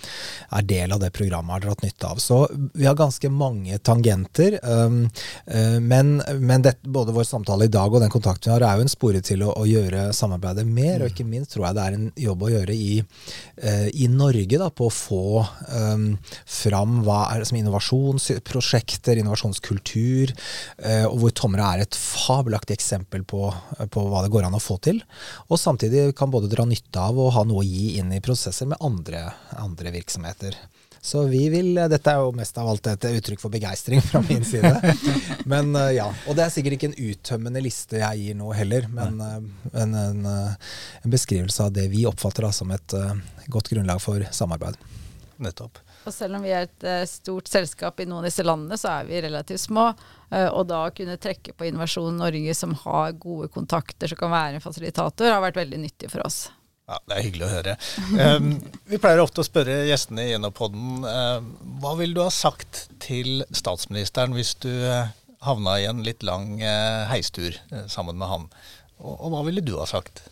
er 0.54 0.66
del 0.68 0.94
av 0.94 1.02
det 1.02 1.12
programmet, 1.16 1.56
har 1.56 1.66
dratt 1.66 1.84
nytte 1.84 2.10
av. 2.10 2.22
Så 2.22 2.40
vi 2.74 2.86
har 2.88 2.98
ganske 2.98 3.30
mange 3.32 3.78
tangenter, 3.78 4.58
um, 4.62 5.04
uh, 5.50 5.78
men, 5.80 6.18
men 6.40 6.66
det, 6.66 6.76
både 6.82 7.14
vår 7.16 7.28
samtale 7.28 7.68
i 7.68 7.72
dag 7.72 7.92
og 7.92 8.02
den 8.04 8.12
kontakten 8.12 8.50
vi 8.50 8.56
har, 8.56 8.66
er 8.66 8.78
jo 8.78 8.86
en 8.86 8.94
spore 8.94 9.22
til 9.24 9.44
å, 9.46 9.54
å 9.58 9.66
gjøre 9.68 10.08
samarbeidet 10.16 10.66
mer, 10.68 11.02
og 11.02 11.12
ikke 11.12 11.28
minst 11.28 11.54
tror 11.54 11.68
jeg 11.68 11.78
det 11.78 11.86
er 11.86 11.98
en 11.98 12.08
jobb 12.28 12.46
å 12.46 12.52
gjøre 12.54 12.76
i, 12.76 13.00
uh, 13.64 13.88
i 13.92 14.10
Norge 14.12 14.60
da, 14.60 14.70
på 14.70 14.88
å 14.88 14.94
få 14.94 15.24
um, 15.78 16.06
fram 16.44 17.00
hva 17.06 17.20
er 17.32 17.42
det 17.42 17.48
som 17.50 17.58
innovasjonsprosjekter, 17.60 19.20
innovasjonskultur, 19.20 20.32
uh, 20.84 21.06
og 21.08 21.18
hvor 21.22 21.34
Tomra 21.36 21.72
er 21.74 21.84
et 21.86 21.98
fabelaktig 21.98 22.76
eksempel 22.78 23.24
på, 23.28 23.46
på, 23.92 24.06
hva 24.10 24.24
det 24.24 24.32
går 24.34 24.48
an 24.48 24.58
å 24.58 24.62
få 24.62 24.78
til. 24.84 25.00
Og 25.48 25.60
samtidig 25.60 26.10
kan 26.18 26.32
både 26.34 26.50
dra 26.52 26.66
nytte 26.68 27.02
av 27.02 27.18
og 27.18 27.32
ha 27.36 27.46
noe 27.46 27.62
å 27.62 27.68
gi 27.68 27.98
inn 28.00 28.12
i 28.14 28.24
prosesser 28.24 28.68
med 28.70 28.80
andre, 28.84 29.28
andre 29.58 29.94
virksomheter. 29.94 30.58
Så 30.98 31.22
vi 31.30 31.44
vil 31.52 31.76
Dette 31.88 32.10
er 32.10 32.24
jo 32.24 32.32
mest 32.34 32.56
av 32.58 32.68
alt 32.72 32.88
et 32.90 33.04
uttrykk 33.06 33.40
for 33.40 33.54
begeistring 33.54 34.02
fra 34.02 34.18
min 34.26 34.42
side. 34.44 34.72
Men 35.52 35.70
uh, 35.78 35.88
ja. 35.94 36.08
Og 36.26 36.36
det 36.36 36.44
er 36.44 36.52
sikkert 36.52 36.78
ikke 36.78 36.90
en 36.90 37.00
uttømmende 37.12 37.62
liste 37.64 38.02
jeg 38.02 38.24
gir 38.24 38.38
nå 38.38 38.50
heller, 38.56 38.88
men 38.92 39.20
en, 39.22 39.46
en, 39.72 40.26
en, 40.26 41.10
beskrivelse 41.10 41.64
av 41.64 41.72
det 41.74 41.86
vi 41.92 42.04
oppfatter 42.08 42.44
da, 42.44 42.52
som 42.52 42.70
et 42.74 42.94
godt 43.48 43.70
grunnlag 43.72 44.02
for 44.02 44.26
samarbeid. 44.34 44.76
Nettopp. 45.38 45.78
Og 46.08 46.14
selv 46.14 46.38
om 46.38 46.44
vi 46.44 46.52
er 46.54 46.66
et 46.66 46.86
uh, 46.86 47.04
stort 47.06 47.50
selskap 47.50 48.00
i 48.00 48.06
noen 48.08 48.22
av 48.22 48.28
disse 48.28 48.44
landene, 48.46 48.78
så 48.80 48.90
er 48.96 49.08
vi 49.08 49.20
relativt 49.22 49.62
små. 49.62 49.90
Uh, 50.32 50.48
og 50.48 50.64
da 50.70 50.84
å 50.86 50.94
kunne 50.94 51.18
trekke 51.20 51.54
på 51.54 51.68
Innovasjon 51.68 52.18
Norge, 52.18 52.54
som 52.58 52.74
har 52.82 53.14
gode 53.20 53.50
kontakter, 53.54 54.10
som 54.10 54.18
kan 54.18 54.32
være 54.34 54.58
en 54.58 54.64
fasilitator, 54.64 55.30
har 55.30 55.44
vært 55.44 55.60
veldig 55.60 55.82
nyttig 55.84 56.10
for 56.12 56.26
oss. 56.26 56.48
Ja, 56.88 56.98
Det 57.04 57.18
er 57.18 57.26
hyggelig 57.26 57.46
å 57.46 57.52
høre. 57.52 57.76
Um, 58.16 58.50
vi 58.88 59.00
pleier 59.02 59.22
ofte 59.22 59.44
å 59.44 59.46
spørre 59.46 59.82
gjestene 59.90 60.24
i 60.24 60.34
Enopodden 60.38 61.04
uh, 61.04 61.38
hva 61.82 61.94
ville 62.00 62.16
du 62.16 62.22
ha 62.24 62.32
sagt 62.32 62.86
til 63.04 63.44
statsministeren 63.52 64.34
hvis 64.34 64.54
du 64.64 64.72
havna 65.44 65.76
i 65.78 65.86
en 65.86 66.00
litt 66.02 66.24
lang 66.26 66.56
heistur 67.12 67.54
sammen 67.86 68.18
med 68.18 68.26
han? 68.26 68.48
Og, 68.98 69.12
og 69.12 69.34
hva 69.36 69.44
ville 69.46 69.62
du 69.62 69.76
ha 69.78 69.86
sagt? 69.86 70.24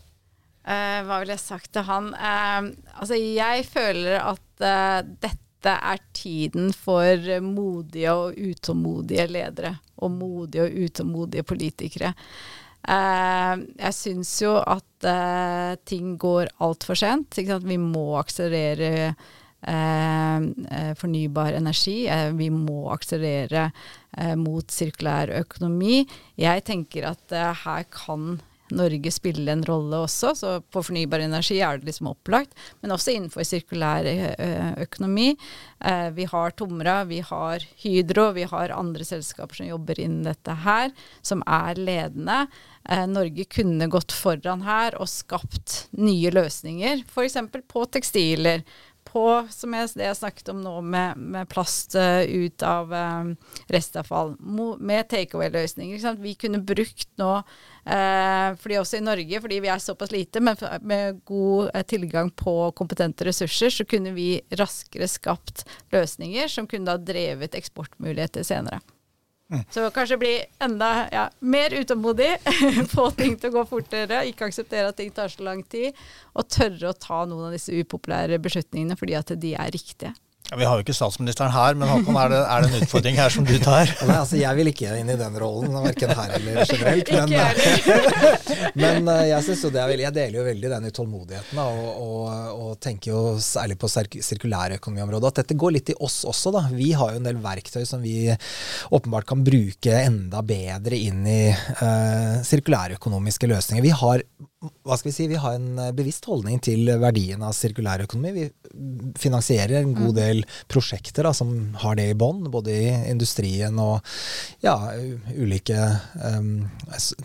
Uh, 0.66 1.00
hva 1.06 1.20
ville 1.22 1.36
jeg 1.36 1.44
sagt 1.44 1.70
til 1.76 1.84
han? 1.86 2.08
Uh, 2.10 2.72
altså, 2.98 3.14
jeg 3.14 3.66
føler 3.70 4.16
at 4.18 4.64
uh, 4.66 5.00
dette 5.22 5.74
er 5.74 6.00
tiden 6.14 6.72
for 6.74 7.22
modige 7.42 8.10
og 8.14 8.34
utålmodige 8.34 9.28
ledere. 9.30 9.76
Og 10.02 10.10
modige 10.14 10.66
og 10.66 10.74
utålmodige 10.86 11.46
politikere. 11.46 12.12
jeg 12.86 13.94
syns 13.96 14.30
jo 14.42 14.52
at 14.60 15.06
ting 15.88 16.12
går 16.22 16.52
altfor 16.62 16.94
sent. 16.94 17.34
Vi 17.64 17.78
må 17.82 18.14
akselerere 18.20 19.08
fornybar 21.00 21.56
energi. 21.58 22.06
vi 22.38 22.50
må 22.50 22.92
akselerere 22.92 23.72
mot 24.36 24.70
sirkulær 24.70 25.32
økonomi. 25.40 26.04
Jeg 26.38 26.62
tenker 26.68 27.10
at 27.10 27.34
her 27.64 27.88
kan 27.90 28.38
Norge 28.74 29.12
spille 29.14 29.52
en 29.52 29.64
rolle 29.66 30.00
også. 30.06 30.32
Så 30.38 30.52
på 30.72 30.82
fornybar 30.84 31.22
energi 31.24 31.60
er 31.62 31.78
det 31.78 31.90
liksom 31.90 32.10
opplagt. 32.10 32.56
Men 32.82 32.94
også 32.94 33.14
innenfor 33.14 33.46
sirkulær 33.46 34.08
eh, 34.08 34.72
økonomi. 34.86 35.32
Eh, 35.80 36.08
vi 36.16 36.26
har 36.30 36.56
Tomra, 36.56 37.02
vi 37.08 37.20
har 37.26 37.66
Hydro, 37.82 38.30
vi 38.36 38.48
har 38.50 38.74
andre 38.74 39.06
selskaper 39.06 39.60
som 39.60 39.70
jobber 39.70 40.00
innen 40.02 40.26
dette 40.26 40.56
her, 40.66 40.90
som 41.22 41.44
er 41.46 41.78
ledende. 41.78 42.44
Eh, 42.88 43.06
Norge 43.10 43.46
kunne 43.50 43.90
gått 43.92 44.14
foran 44.14 44.66
her 44.66 44.98
og 45.00 45.10
skapt 45.10 45.86
nye 45.96 46.32
løsninger, 46.34 47.06
f.eks. 47.10 47.38
på 47.70 47.86
tekstiler, 47.94 48.66
på, 49.16 49.24
som 49.50 49.74
jeg, 49.76 49.88
det 49.96 50.04
jeg 50.10 50.18
snakket 50.18 50.50
om 50.52 50.60
nå, 50.60 50.74
med, 50.84 51.16
med 51.16 51.48
plast 51.48 51.96
uh, 51.96 52.20
ut 52.20 52.64
av 52.66 52.92
um, 52.92 53.32
restavfall, 53.72 54.34
med 54.40 55.08
takeaway-løsninger. 55.12 56.04
Vi 56.20 56.34
kunne 56.40 56.60
brukt 56.66 57.08
nå, 57.20 57.30
uh, 57.40 58.48
fordi 58.60 58.80
også 58.80 59.00
i 59.00 59.04
Norge, 59.06 59.40
fordi 59.44 59.60
vi 59.64 59.72
er 59.72 59.82
såpass 59.82 60.12
lite, 60.12 60.42
men 60.44 60.60
med 60.84 61.22
god 61.28 61.72
uh, 61.72 61.80
tilgang 61.88 62.32
på 62.36 62.58
kompetente 62.76 63.28
ressurser, 63.28 63.72
så 63.72 63.88
kunne 63.88 64.12
vi 64.16 64.34
raskere 64.60 65.08
skapt 65.08 65.64
løsninger 65.94 66.52
som 66.52 66.68
kunne 66.68 66.90
da 66.90 67.00
drevet 67.00 67.56
eksportmuligheter 67.56 68.44
senere. 68.46 68.82
Mm. 69.52 69.62
Så 69.70 69.90
kanskje 69.94 70.18
bli 70.18 70.32
enda 70.58 70.88
ja, 71.12 71.28
mer 71.38 71.74
utålmodig, 71.78 72.32
få 72.94 73.10
ting 73.14 73.36
til 73.38 73.52
å 73.52 73.60
gå 73.60 73.64
fortere, 73.70 74.24
ikke 74.26 74.48
akseptere 74.48 74.90
at 74.90 74.98
ting 74.98 75.12
tar 75.14 75.30
så 75.30 75.46
lang 75.46 75.62
tid, 75.70 75.94
og 76.34 76.48
tørre 76.50 76.90
å 76.90 76.98
ta 76.98 77.22
noen 77.28 77.48
av 77.48 77.54
disse 77.54 77.74
upopulære 77.74 78.40
beslutningene 78.42 78.98
fordi 78.98 79.14
at 79.18 79.30
de 79.38 79.54
er 79.54 79.70
riktige. 79.74 80.14
Ja, 80.50 80.56
vi 80.56 80.66
har 80.68 80.78
jo 80.78 80.84
ikke 80.84 80.94
statsministeren 80.94 81.50
her, 81.50 81.74
men 81.74 81.90
Håkon, 81.90 82.16
er 82.20 82.30
det, 82.30 82.38
er 82.38 82.62
det 82.62 82.68
en 82.70 82.84
utfordring 82.84 83.16
her 83.18 83.32
som 83.34 83.46
du 83.46 83.56
tar? 83.58 83.90
Nei, 84.06 84.14
altså 84.20 84.38
Jeg 84.38 84.58
vil 84.60 84.70
ikke 84.70 84.92
inn 84.94 85.10
i 85.10 85.16
den 85.18 85.38
rollen, 85.42 85.74
verken 85.82 86.12
her 86.14 86.34
eller 86.36 86.60
generelt. 86.70 87.10
Men, 87.16 87.34
men 88.84 89.10
eh, 89.10 89.24
jeg, 89.32 89.46
synes 89.48 89.64
jo 89.66 89.72
det 89.74 89.82
er 89.82 89.90
veldig, 89.90 90.06
jeg 90.06 90.16
deler 90.20 90.38
jo 90.38 90.46
veldig 90.46 90.72
den 90.76 90.88
utålmodigheten, 90.92 91.62
og, 91.64 91.90
og, 92.04 92.30
og, 92.54 92.70
tenker 92.86 93.10
jo 93.10 93.22
særlig 93.42 93.78
på 93.80 93.90
sirkulærøkonomiområdet 93.90 95.32
at 95.32 95.42
dette 95.42 95.58
går 95.58 95.74
litt 95.80 95.90
i 95.90 95.98
oss 96.06 96.20
også. 96.28 96.54
da. 96.54 96.66
Vi 96.70 96.92
har 96.94 97.14
jo 97.14 97.22
en 97.22 97.26
del 97.26 97.42
verktøy 97.42 97.82
som 97.88 98.04
vi 98.04 98.30
åpenbart 98.94 99.26
kan 99.26 99.42
bruke 99.46 99.98
enda 100.04 100.44
bedre 100.46 101.00
inn 101.08 101.26
i 101.26 101.40
uh, 101.50 102.38
sirkulærøkonomiske 102.46 103.50
løsninger. 103.50 103.82
Vi 103.82 103.96
har 103.98 104.22
hva 104.86 104.96
skal 104.98 105.10
vi 105.10 105.14
si, 105.16 105.28
vi 105.30 105.38
har 105.40 105.56
en 105.56 105.78
eh, 105.82 105.92
bevisst 105.96 106.26
holdning 106.28 106.60
til 106.64 106.88
verdien 107.02 107.42
av 107.44 107.54
sirkulær 107.56 108.04
økonomi. 108.06 108.32
Vi 108.36 109.14
finansierer 109.20 109.80
en 109.80 109.94
god 109.96 110.12
mm. 110.12 110.18
del 110.18 110.42
prosjekter 110.72 111.26
da, 111.28 111.32
som 111.36 111.52
har 111.82 111.98
det 111.98 112.10
i 112.10 112.18
bånn, 112.18 112.46
både 112.52 112.74
i 112.74 112.92
industrien 113.10 113.78
og 113.82 114.00
ja, 114.64 114.76
ulike 115.36 115.78
um, 116.20 116.66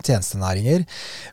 tjenestenæringer. 0.02 0.86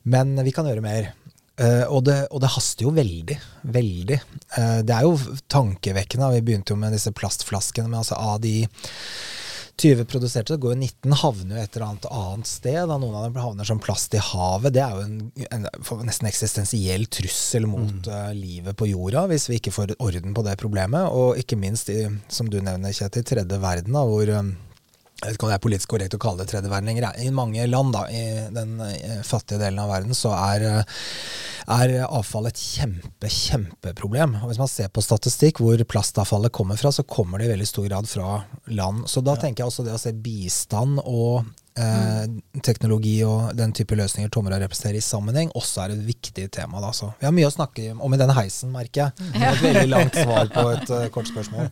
Men 0.09 0.35
vi 0.45 0.53
kan 0.55 0.69
gjøre 0.69 0.85
mer. 0.85 1.11
Uh, 1.59 1.85
og, 1.91 2.05
det, 2.07 2.21
og, 2.31 2.39
det, 2.43 2.53
haster 2.53 2.87
jo 2.87 2.93
veldig. 2.95 3.35
Veldig. 3.75 4.19
Uh, 4.55 4.79
det 4.87 4.95
er 4.95 5.07
jo 5.07 5.39
tankevekkende. 5.51 6.31
Vi 6.37 6.45
begynte 6.47 6.75
jo 6.75 6.79
med 6.79 6.95
disse 6.95 7.11
plastflaskene. 7.15 7.91
Men 7.91 8.01
altså 8.01 8.19
av 8.19 8.39
de 8.43 8.61
20 9.81 10.05
produserte, 10.09 10.53
så 10.53 10.59
går 10.61 10.73
jo 10.75 10.79
19 10.79 11.17
havner 11.21 11.57
jo 11.57 11.63
et 11.63 11.75
eller 11.75 11.87
annet 11.87 12.07
annet 12.11 12.49
sted. 12.49 12.79
Da. 12.79 12.97
Noen 12.99 13.17
av 13.17 13.27
dem 13.27 13.41
havner 13.41 13.67
som 13.67 13.81
plast 13.83 14.15
i 14.17 14.21
havet. 14.23 14.75
Det 14.75 14.83
er 14.83 14.95
jo 14.95 15.05
en, 15.05 15.19
en 15.49 15.67
nesten 16.07 16.29
eksistensiell 16.29 17.05
trussel 17.11 17.67
mot 17.69 17.89
mm. 17.89 18.09
uh, 18.11 18.31
livet 18.37 18.77
på 18.79 18.89
jorda, 18.91 19.25
hvis 19.31 19.49
vi 19.51 19.59
ikke 19.59 19.75
får 19.75 19.95
orden 19.97 20.35
på 20.37 20.45
det 20.47 20.57
problemet. 20.61 21.11
Og 21.15 21.39
ikke 21.41 21.59
minst, 21.59 21.91
i, 21.93 22.07
som 22.31 22.51
du 22.51 22.59
nevner, 22.61 22.95
Kjetil, 22.95 23.27
tredje 23.27 23.61
verden, 23.61 23.95
da, 23.95 24.03
hvor 24.07 24.33
um, 24.39 24.55
jeg 25.19 25.33
vet 25.33 25.35
ikke 25.35 25.47
om 25.47 25.51
det 25.51 25.55
er 25.57 25.63
politisk 25.65 25.91
korrekt 25.91 26.15
å 26.15 26.21
kalle 26.23 26.43
det 26.45 26.51
tredje 26.53 26.69
verden 26.71 26.87
lenger. 26.87 27.09
I 27.19 27.31
mange 27.35 27.65
land, 27.67 27.91
da, 27.91 28.05
i 28.07 28.47
den 28.55 28.77
eh, 28.85 29.19
fattige 29.27 29.59
delen 29.59 29.81
av 29.83 29.91
verden, 29.91 30.15
så 30.15 30.31
er, 30.31 30.63
eh, 30.69 31.01
er, 31.69 31.95
avfall 32.07 32.49
et 32.49 32.59
kjempe, 32.59 33.29
kjempeproblem. 33.29 34.37
Og 34.41 34.49
Hvis 34.49 34.61
man 34.61 34.71
ser 34.71 34.91
på 34.93 35.03
statistikk 35.05 35.61
hvor 35.63 35.81
plastavfallet 35.89 36.53
kommer 36.55 36.79
fra, 36.79 36.91
så 36.93 37.05
kommer 37.05 37.39
det 37.39 37.49
i 37.49 37.53
veldig 37.53 37.69
stor 37.69 37.87
grad 37.89 38.09
fra 38.09 38.41
land. 38.73 39.05
Så 39.09 39.23
da 39.25 39.37
ja. 39.37 39.43
tenker 39.45 39.63
jeg 39.63 39.73
også 39.73 39.85
det 39.87 39.95
å 39.95 40.01
se 40.01 40.13
bistand 40.15 41.01
og 41.03 41.45
eh, 41.79 42.25
teknologi 42.65 43.15
og 43.27 43.53
den 43.57 43.73
type 43.75 43.97
løsninger 43.97 44.31
Tomra 44.33 44.59
representerer 44.61 44.99
i 44.99 45.03
sammenheng, 45.03 45.51
også 45.57 45.83
er 45.83 45.95
et 45.95 46.05
viktig 46.07 46.47
tema. 46.55 46.81
Da. 46.83 46.91
Så 46.95 47.11
vi 47.19 47.27
har 47.27 47.35
mye 47.35 47.49
å 47.49 47.53
snakke 47.53 47.91
om 47.95 48.15
i 48.15 48.21
denne 48.21 48.37
heisen, 48.37 48.73
merker 48.73 49.07
jeg. 49.07 49.29
Det 49.35 49.49
et 49.49 49.63
veldig 49.63 49.89
langt 49.91 50.17
svar 50.17 50.49
på 50.53 50.65
et 50.73 50.93
uh, 50.93 51.05
kort 51.13 51.29
spørsmål. 51.29 51.69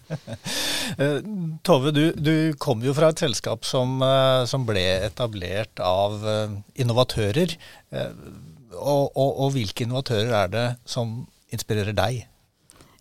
Uh, 0.98 1.18
Tove, 1.68 1.94
du, 1.96 2.06
du 2.14 2.36
kom 2.62 2.84
jo 2.86 2.96
fra 2.98 3.12
et 3.14 3.26
selskap 3.26 3.66
som, 3.68 3.98
uh, 4.04 4.46
som 4.50 4.68
ble 4.68 4.86
etablert 5.08 5.82
av 5.84 6.22
innovatører. 6.78 7.58
Og, 8.78 9.12
og, 9.18 9.30
og 9.44 9.54
hvilke 9.56 9.86
innovatører 9.86 10.34
er 10.44 10.54
det 10.54 10.68
som 10.88 11.20
inspirerer 11.54 11.96
deg? 11.98 12.26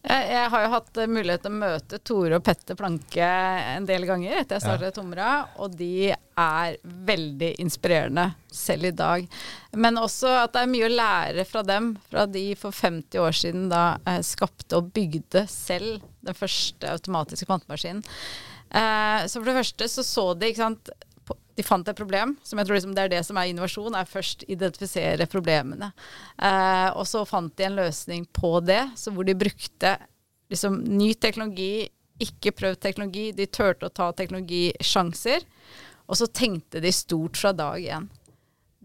Jeg, 0.07 0.51
har 0.53 0.63
jo 0.63 0.71
hatt 0.71 0.99
mulighet 1.11 1.43
til 1.43 1.51
å 1.51 1.59
møte 1.59 1.99
Tore 2.07 2.37
og 2.39 2.45
Petter 2.47 2.77
Planke 2.79 3.27
en 3.27 3.89
del 3.89 4.05
ganger 4.07 4.37
etter 4.39 4.55
jeg 4.55 4.63
startet. 4.63 4.95
Tomra, 4.95 5.31
og 5.59 5.75
de 5.75 6.13
er 6.15 6.77
veldig 7.09 7.49
inspirerende 7.65 8.29
selv 8.55 8.93
i 8.93 8.95
dag. 8.95 9.27
Men 9.75 9.99
også 9.99 10.31
at 10.45 10.55
det 10.55 10.63
er 10.63 10.71
mye 10.71 10.87
å 10.87 10.93
lære 10.93 11.47
fra 11.51 11.65
dem, 11.67 11.97
fra 12.07 12.29
de 12.31 12.45
for 12.61 12.77
50 12.77 13.19
år 13.25 13.35
siden 13.35 13.67
da 13.73 13.87
eh, 14.07 14.21
skapte 14.23 14.79
og 14.79 14.93
bygde 14.95 15.43
selv 15.51 16.05
den 16.23 16.39
første 16.39 16.93
automatiske 16.95 17.51
kvantemaskinen. 17.51 18.07
Eh, 18.71 19.27
så 19.27 19.41
for 19.41 19.51
det 19.51 19.59
første 19.59 19.91
så 19.91 20.07
så 20.07 20.29
de, 20.39 20.53
ikke 20.53 20.69
sant 20.69 20.95
de 21.57 21.65
fant 21.65 21.89
et 21.89 21.97
problem, 21.97 22.35
som 22.45 22.61
jeg 22.61 22.69
tror 22.69 22.77
liksom 22.77 22.95
det 22.97 23.07
er 23.07 23.13
det 23.15 23.23
som 23.27 23.39
er 23.41 23.51
innovasjon, 23.51 23.97
er 23.97 24.09
først 24.11 24.45
identifisere 24.53 25.29
problemene. 25.33 25.91
Eh, 26.37 26.89
og 26.93 27.07
så 27.09 27.25
fant 27.29 27.55
de 27.57 27.67
en 27.69 27.79
løsning 27.81 28.27
på 28.37 28.59
det, 28.65 28.83
så 29.01 29.13
hvor 29.15 29.27
de 29.27 29.37
brukte 29.39 29.97
liksom 30.53 30.83
ny 30.99 31.15
teknologi, 31.19 31.89
ikke 32.23 32.55
prøvd 32.57 32.81
teknologi, 32.81 33.31
de 33.37 33.49
turte 33.49 33.89
å 33.89 33.93
ta 33.93 34.11
teknologisjanser. 34.17 35.45
Og 36.07 36.21
så 36.21 36.29
tenkte 36.31 36.81
de 36.81 36.93
stort 36.95 37.41
fra 37.41 37.53
dag 37.57 37.83
én 37.83 38.07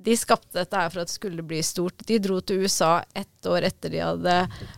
de 0.04 0.16
skapte 0.18 0.58
dette 0.58 0.78
her 0.78 0.90
for 0.90 1.04
at 1.04 1.10
det 1.10 1.16
skulle 1.16 1.46
bli 1.46 1.62
stort. 1.66 2.04
De 2.08 2.18
dro 2.22 2.40
til 2.42 2.66
USA 2.66 3.04
ett 3.18 3.50
år 3.50 3.68
etter 3.70 3.94
de 3.94 4.02
hadde 4.04 4.36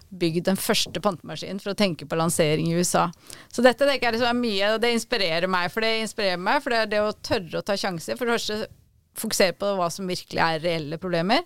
bygd 0.10 0.48
den 0.50 0.60
første 0.60 1.02
pantemaskinen 1.04 1.62
for 1.64 1.74
å 1.74 1.80
tenke 1.80 2.08
på 2.10 2.20
lansering 2.20 2.70
i 2.70 2.78
USA. 2.78 3.08
Så 3.54 3.66
dette 3.66 3.88
det 3.88 4.00
liksom 4.02 4.30
er 4.30 4.40
mye, 4.40 4.74
og 4.76 4.82
det 4.84 4.94
inspirerer 4.98 5.50
meg. 5.52 5.72
For 5.74 5.86
det 5.86 5.94
inspirerer 6.04 6.42
meg, 6.42 6.62
for 6.64 6.76
det 6.76 6.82
er 6.82 6.92
det 6.92 7.04
å 7.04 7.16
tørre 7.26 7.62
å 7.62 7.66
ta 7.66 7.78
sjanser. 7.80 8.20
For 8.20 8.28
det 8.28 8.38
første 8.38 8.60
fokusere 9.20 9.56
på 9.60 9.74
hva 9.78 9.90
som 9.94 10.10
virkelig 10.10 10.42
er 10.42 10.64
reelle 10.64 11.00
problemer. 11.02 11.46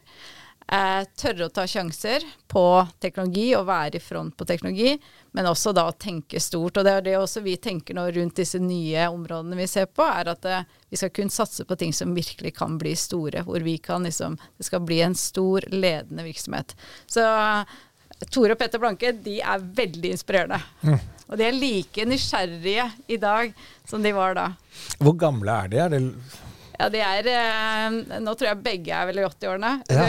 Eh, 0.67 1.03
tørre 1.15 1.45
å 1.47 1.51
ta 1.53 1.63
sjanser 1.63 2.25
på 2.51 2.62
teknologi 2.99 3.53
og 3.56 3.69
være 3.69 4.01
i 4.01 4.03
front 4.03 4.34
på 4.36 4.43
teknologi, 4.49 4.97
men 5.32 5.47
også 5.47 5.71
da 5.71 5.86
tenke 5.95 6.41
stort. 6.43 6.75
Og 6.75 6.84
det 6.84 6.91
er 6.91 7.06
det 7.06 7.13
også 7.15 7.39
vi 7.45 7.53
tenker 7.56 7.95
nå 7.95 8.03
rundt 8.12 8.36
disse 8.36 8.60
nye 8.60 9.06
områdene 9.08 9.56
vi 9.56 9.67
ser 9.71 9.88
på, 9.88 10.03
er 10.03 10.34
at 10.34 10.47
eh, 10.51 10.65
vi 10.91 10.99
skal 10.99 11.13
kunne 11.15 11.32
satse 11.32 11.63
på 11.63 11.77
ting 11.80 11.95
som 11.95 12.12
virkelig 12.15 12.51
kan 12.58 12.75
bli 12.82 12.91
store. 12.99 13.45
Hvor 13.47 13.63
vi 13.63 13.77
kan 13.80 14.03
liksom 14.03 14.36
Det 14.58 14.67
skal 14.67 14.84
bli 14.84 14.99
en 15.06 15.15
stor, 15.15 15.63
ledende 15.71 16.25
virksomhet. 16.27 16.75
Så 17.08 17.23
Tore 18.34 18.58
og 18.58 18.60
Petter 18.60 18.82
Blanke, 18.82 19.13
de 19.13 19.38
er 19.39 19.63
veldig 19.63 20.12
inspirerende. 20.17 20.60
Mm. 20.82 20.99
Og 21.27 21.39
de 21.39 21.47
er 21.47 21.56
like 21.56 22.06
nysgjerrige 22.08 22.89
i 23.08 23.17
dag 23.21 23.56
som 23.88 24.03
de 24.03 24.12
var 24.15 24.36
da. 24.36 24.49
Hvor 24.99 25.15
gamle 25.15 25.58
er 25.63 25.71
de? 25.71 25.82
Er 25.86 25.95
det 25.95 26.01
ja, 26.78 26.90
de 26.94 27.02
er 27.02 27.30
eh, 27.32 28.20
Nå 28.22 28.34
tror 28.38 28.52
jeg 28.52 28.62
begge 28.66 28.94
er 28.94 29.10
vel 29.10 29.22
i 29.22 29.26
80-årene. 29.26 29.72
Ja, 29.90 30.08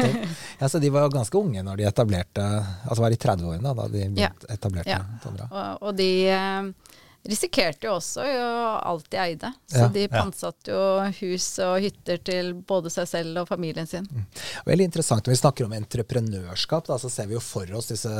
ja, 0.60 0.68
så 0.68 0.80
de 0.82 0.90
var 0.92 1.06
jo 1.06 1.14
ganske 1.14 1.38
unge 1.38 1.64
når 1.64 1.80
de 1.80 1.88
etablerte 1.88 2.44
Altså 2.44 3.00
var 3.04 3.14
i 3.14 3.20
30-årene 3.20 3.74
da 3.78 3.88
de 3.92 4.06
ja. 4.20 4.32
etablerte 4.52 4.92
ja. 4.92 5.02
Og, 5.48 5.88
og 5.88 5.96
de 5.98 6.10
eh, 6.32 6.81
risikerte 7.28 7.86
jo 7.86 7.94
også 7.96 8.24
jo 8.26 8.46
alt 8.82 9.06
de 9.12 9.18
eide. 9.22 9.50
Så 9.70 9.84
ja, 9.84 9.88
de 9.94 10.06
pantsatte 10.10 10.72
jo 10.72 10.86
hus 11.20 11.46
og 11.62 11.76
hytter 11.84 12.18
til 12.26 12.50
både 12.66 12.90
seg 12.90 13.06
selv 13.08 13.42
og 13.44 13.50
familien 13.50 13.86
sin. 13.86 14.08
Mm. 14.10 14.24
Veldig 14.66 14.88
interessant. 14.88 15.26
Når 15.26 15.36
vi 15.36 15.38
snakker 15.38 15.68
om 15.68 15.76
entreprenørskap, 15.76 16.88
da, 16.90 16.98
så 16.98 17.10
ser 17.12 17.28
vi 17.30 17.36
jo 17.36 17.42
for 17.44 17.68
oss 17.78 17.92
disse 17.92 18.10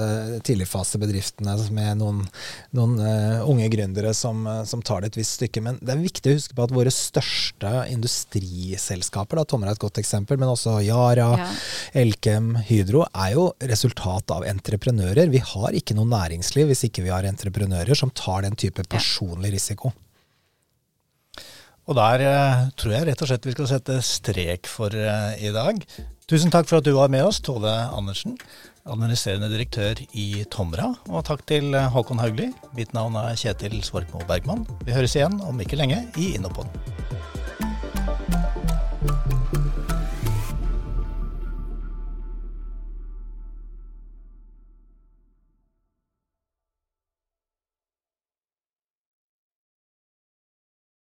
tidligfasebedriftene 0.46 1.56
med 1.74 1.98
noen, 1.98 2.20
noen 2.78 2.94
uh, 3.02 3.48
unge 3.50 3.66
gründere 3.72 4.14
som, 4.14 4.44
uh, 4.46 4.62
som, 4.68 4.84
tar 4.86 5.02
det 5.02 5.12
et 5.12 5.20
visst 5.22 5.40
stykke. 5.40 5.64
Men 5.66 5.82
det 5.82 5.96
er 5.96 6.04
viktig 6.04 6.30
å 6.30 6.38
huske 6.38 6.58
på 6.58 6.66
at 6.68 6.76
våre 6.76 6.94
største 6.94 7.74
industriselskaper, 7.90 9.42
da, 9.42 9.46
Tomra 9.50 9.72
er 9.72 9.78
et 9.78 9.82
godt 9.82 9.98
eksempel, 10.02 10.38
men 10.38 10.52
også 10.52 10.76
Yara, 10.86 11.32
ja. 11.42 11.50
Elkem, 12.04 12.54
Hydro, 12.70 13.02
er 13.10 13.34
jo 13.34 13.48
resultat 13.66 14.30
av 14.34 14.46
entreprenører. 14.46 15.26
Vi 15.32 15.42
har 15.42 15.74
ikke 15.74 15.98
noe 15.98 16.06
næringsliv 16.10 16.70
hvis 16.70 16.86
ikke 16.86 17.06
vi 17.06 17.12
har 17.14 17.26
entreprenører 17.26 17.98
som 17.98 18.14
tar 18.14 18.46
den 18.46 18.54
type 18.58 18.86
personlig 18.92 19.54
risiko. 19.56 19.92
Og 21.90 21.98
der 21.98 22.22
eh, 22.22 22.66
tror 22.78 22.94
jeg 22.94 23.06
rett 23.08 23.22
og 23.24 23.30
slett 23.30 23.46
vi 23.48 23.54
skal 23.56 23.70
sette 23.70 23.98
strek 24.06 24.68
for 24.70 24.94
eh, 24.94 25.32
i 25.42 25.50
dag. 25.54 25.80
Tusen 26.30 26.52
takk 26.54 26.68
for 26.70 26.78
at 26.78 26.86
du 26.86 26.94
var 26.94 27.10
med 27.10 27.26
oss, 27.26 27.40
Tove 27.42 27.68
Andersen, 27.68 28.36
administrerende 28.86 29.50
direktør 29.50 29.98
i 30.14 30.44
Tomra. 30.52 30.92
Og 31.10 31.26
takk 31.26 31.42
til 31.50 31.74
eh, 31.74 31.90
Håkon 31.90 32.22
Haugli. 32.22 32.52
Mitt 32.78 32.94
navn 32.94 33.18
er 33.18 33.34
Kjetil 33.34 33.80
Svorkmo 33.82 34.22
Bergman. 34.30 34.62
Vi 34.86 34.94
høres 34.94 35.18
igjen 35.18 35.40
om 35.42 35.58
ikke 35.62 35.80
lenge 35.82 36.04
i 36.14 36.32
Innopod. 36.38 36.70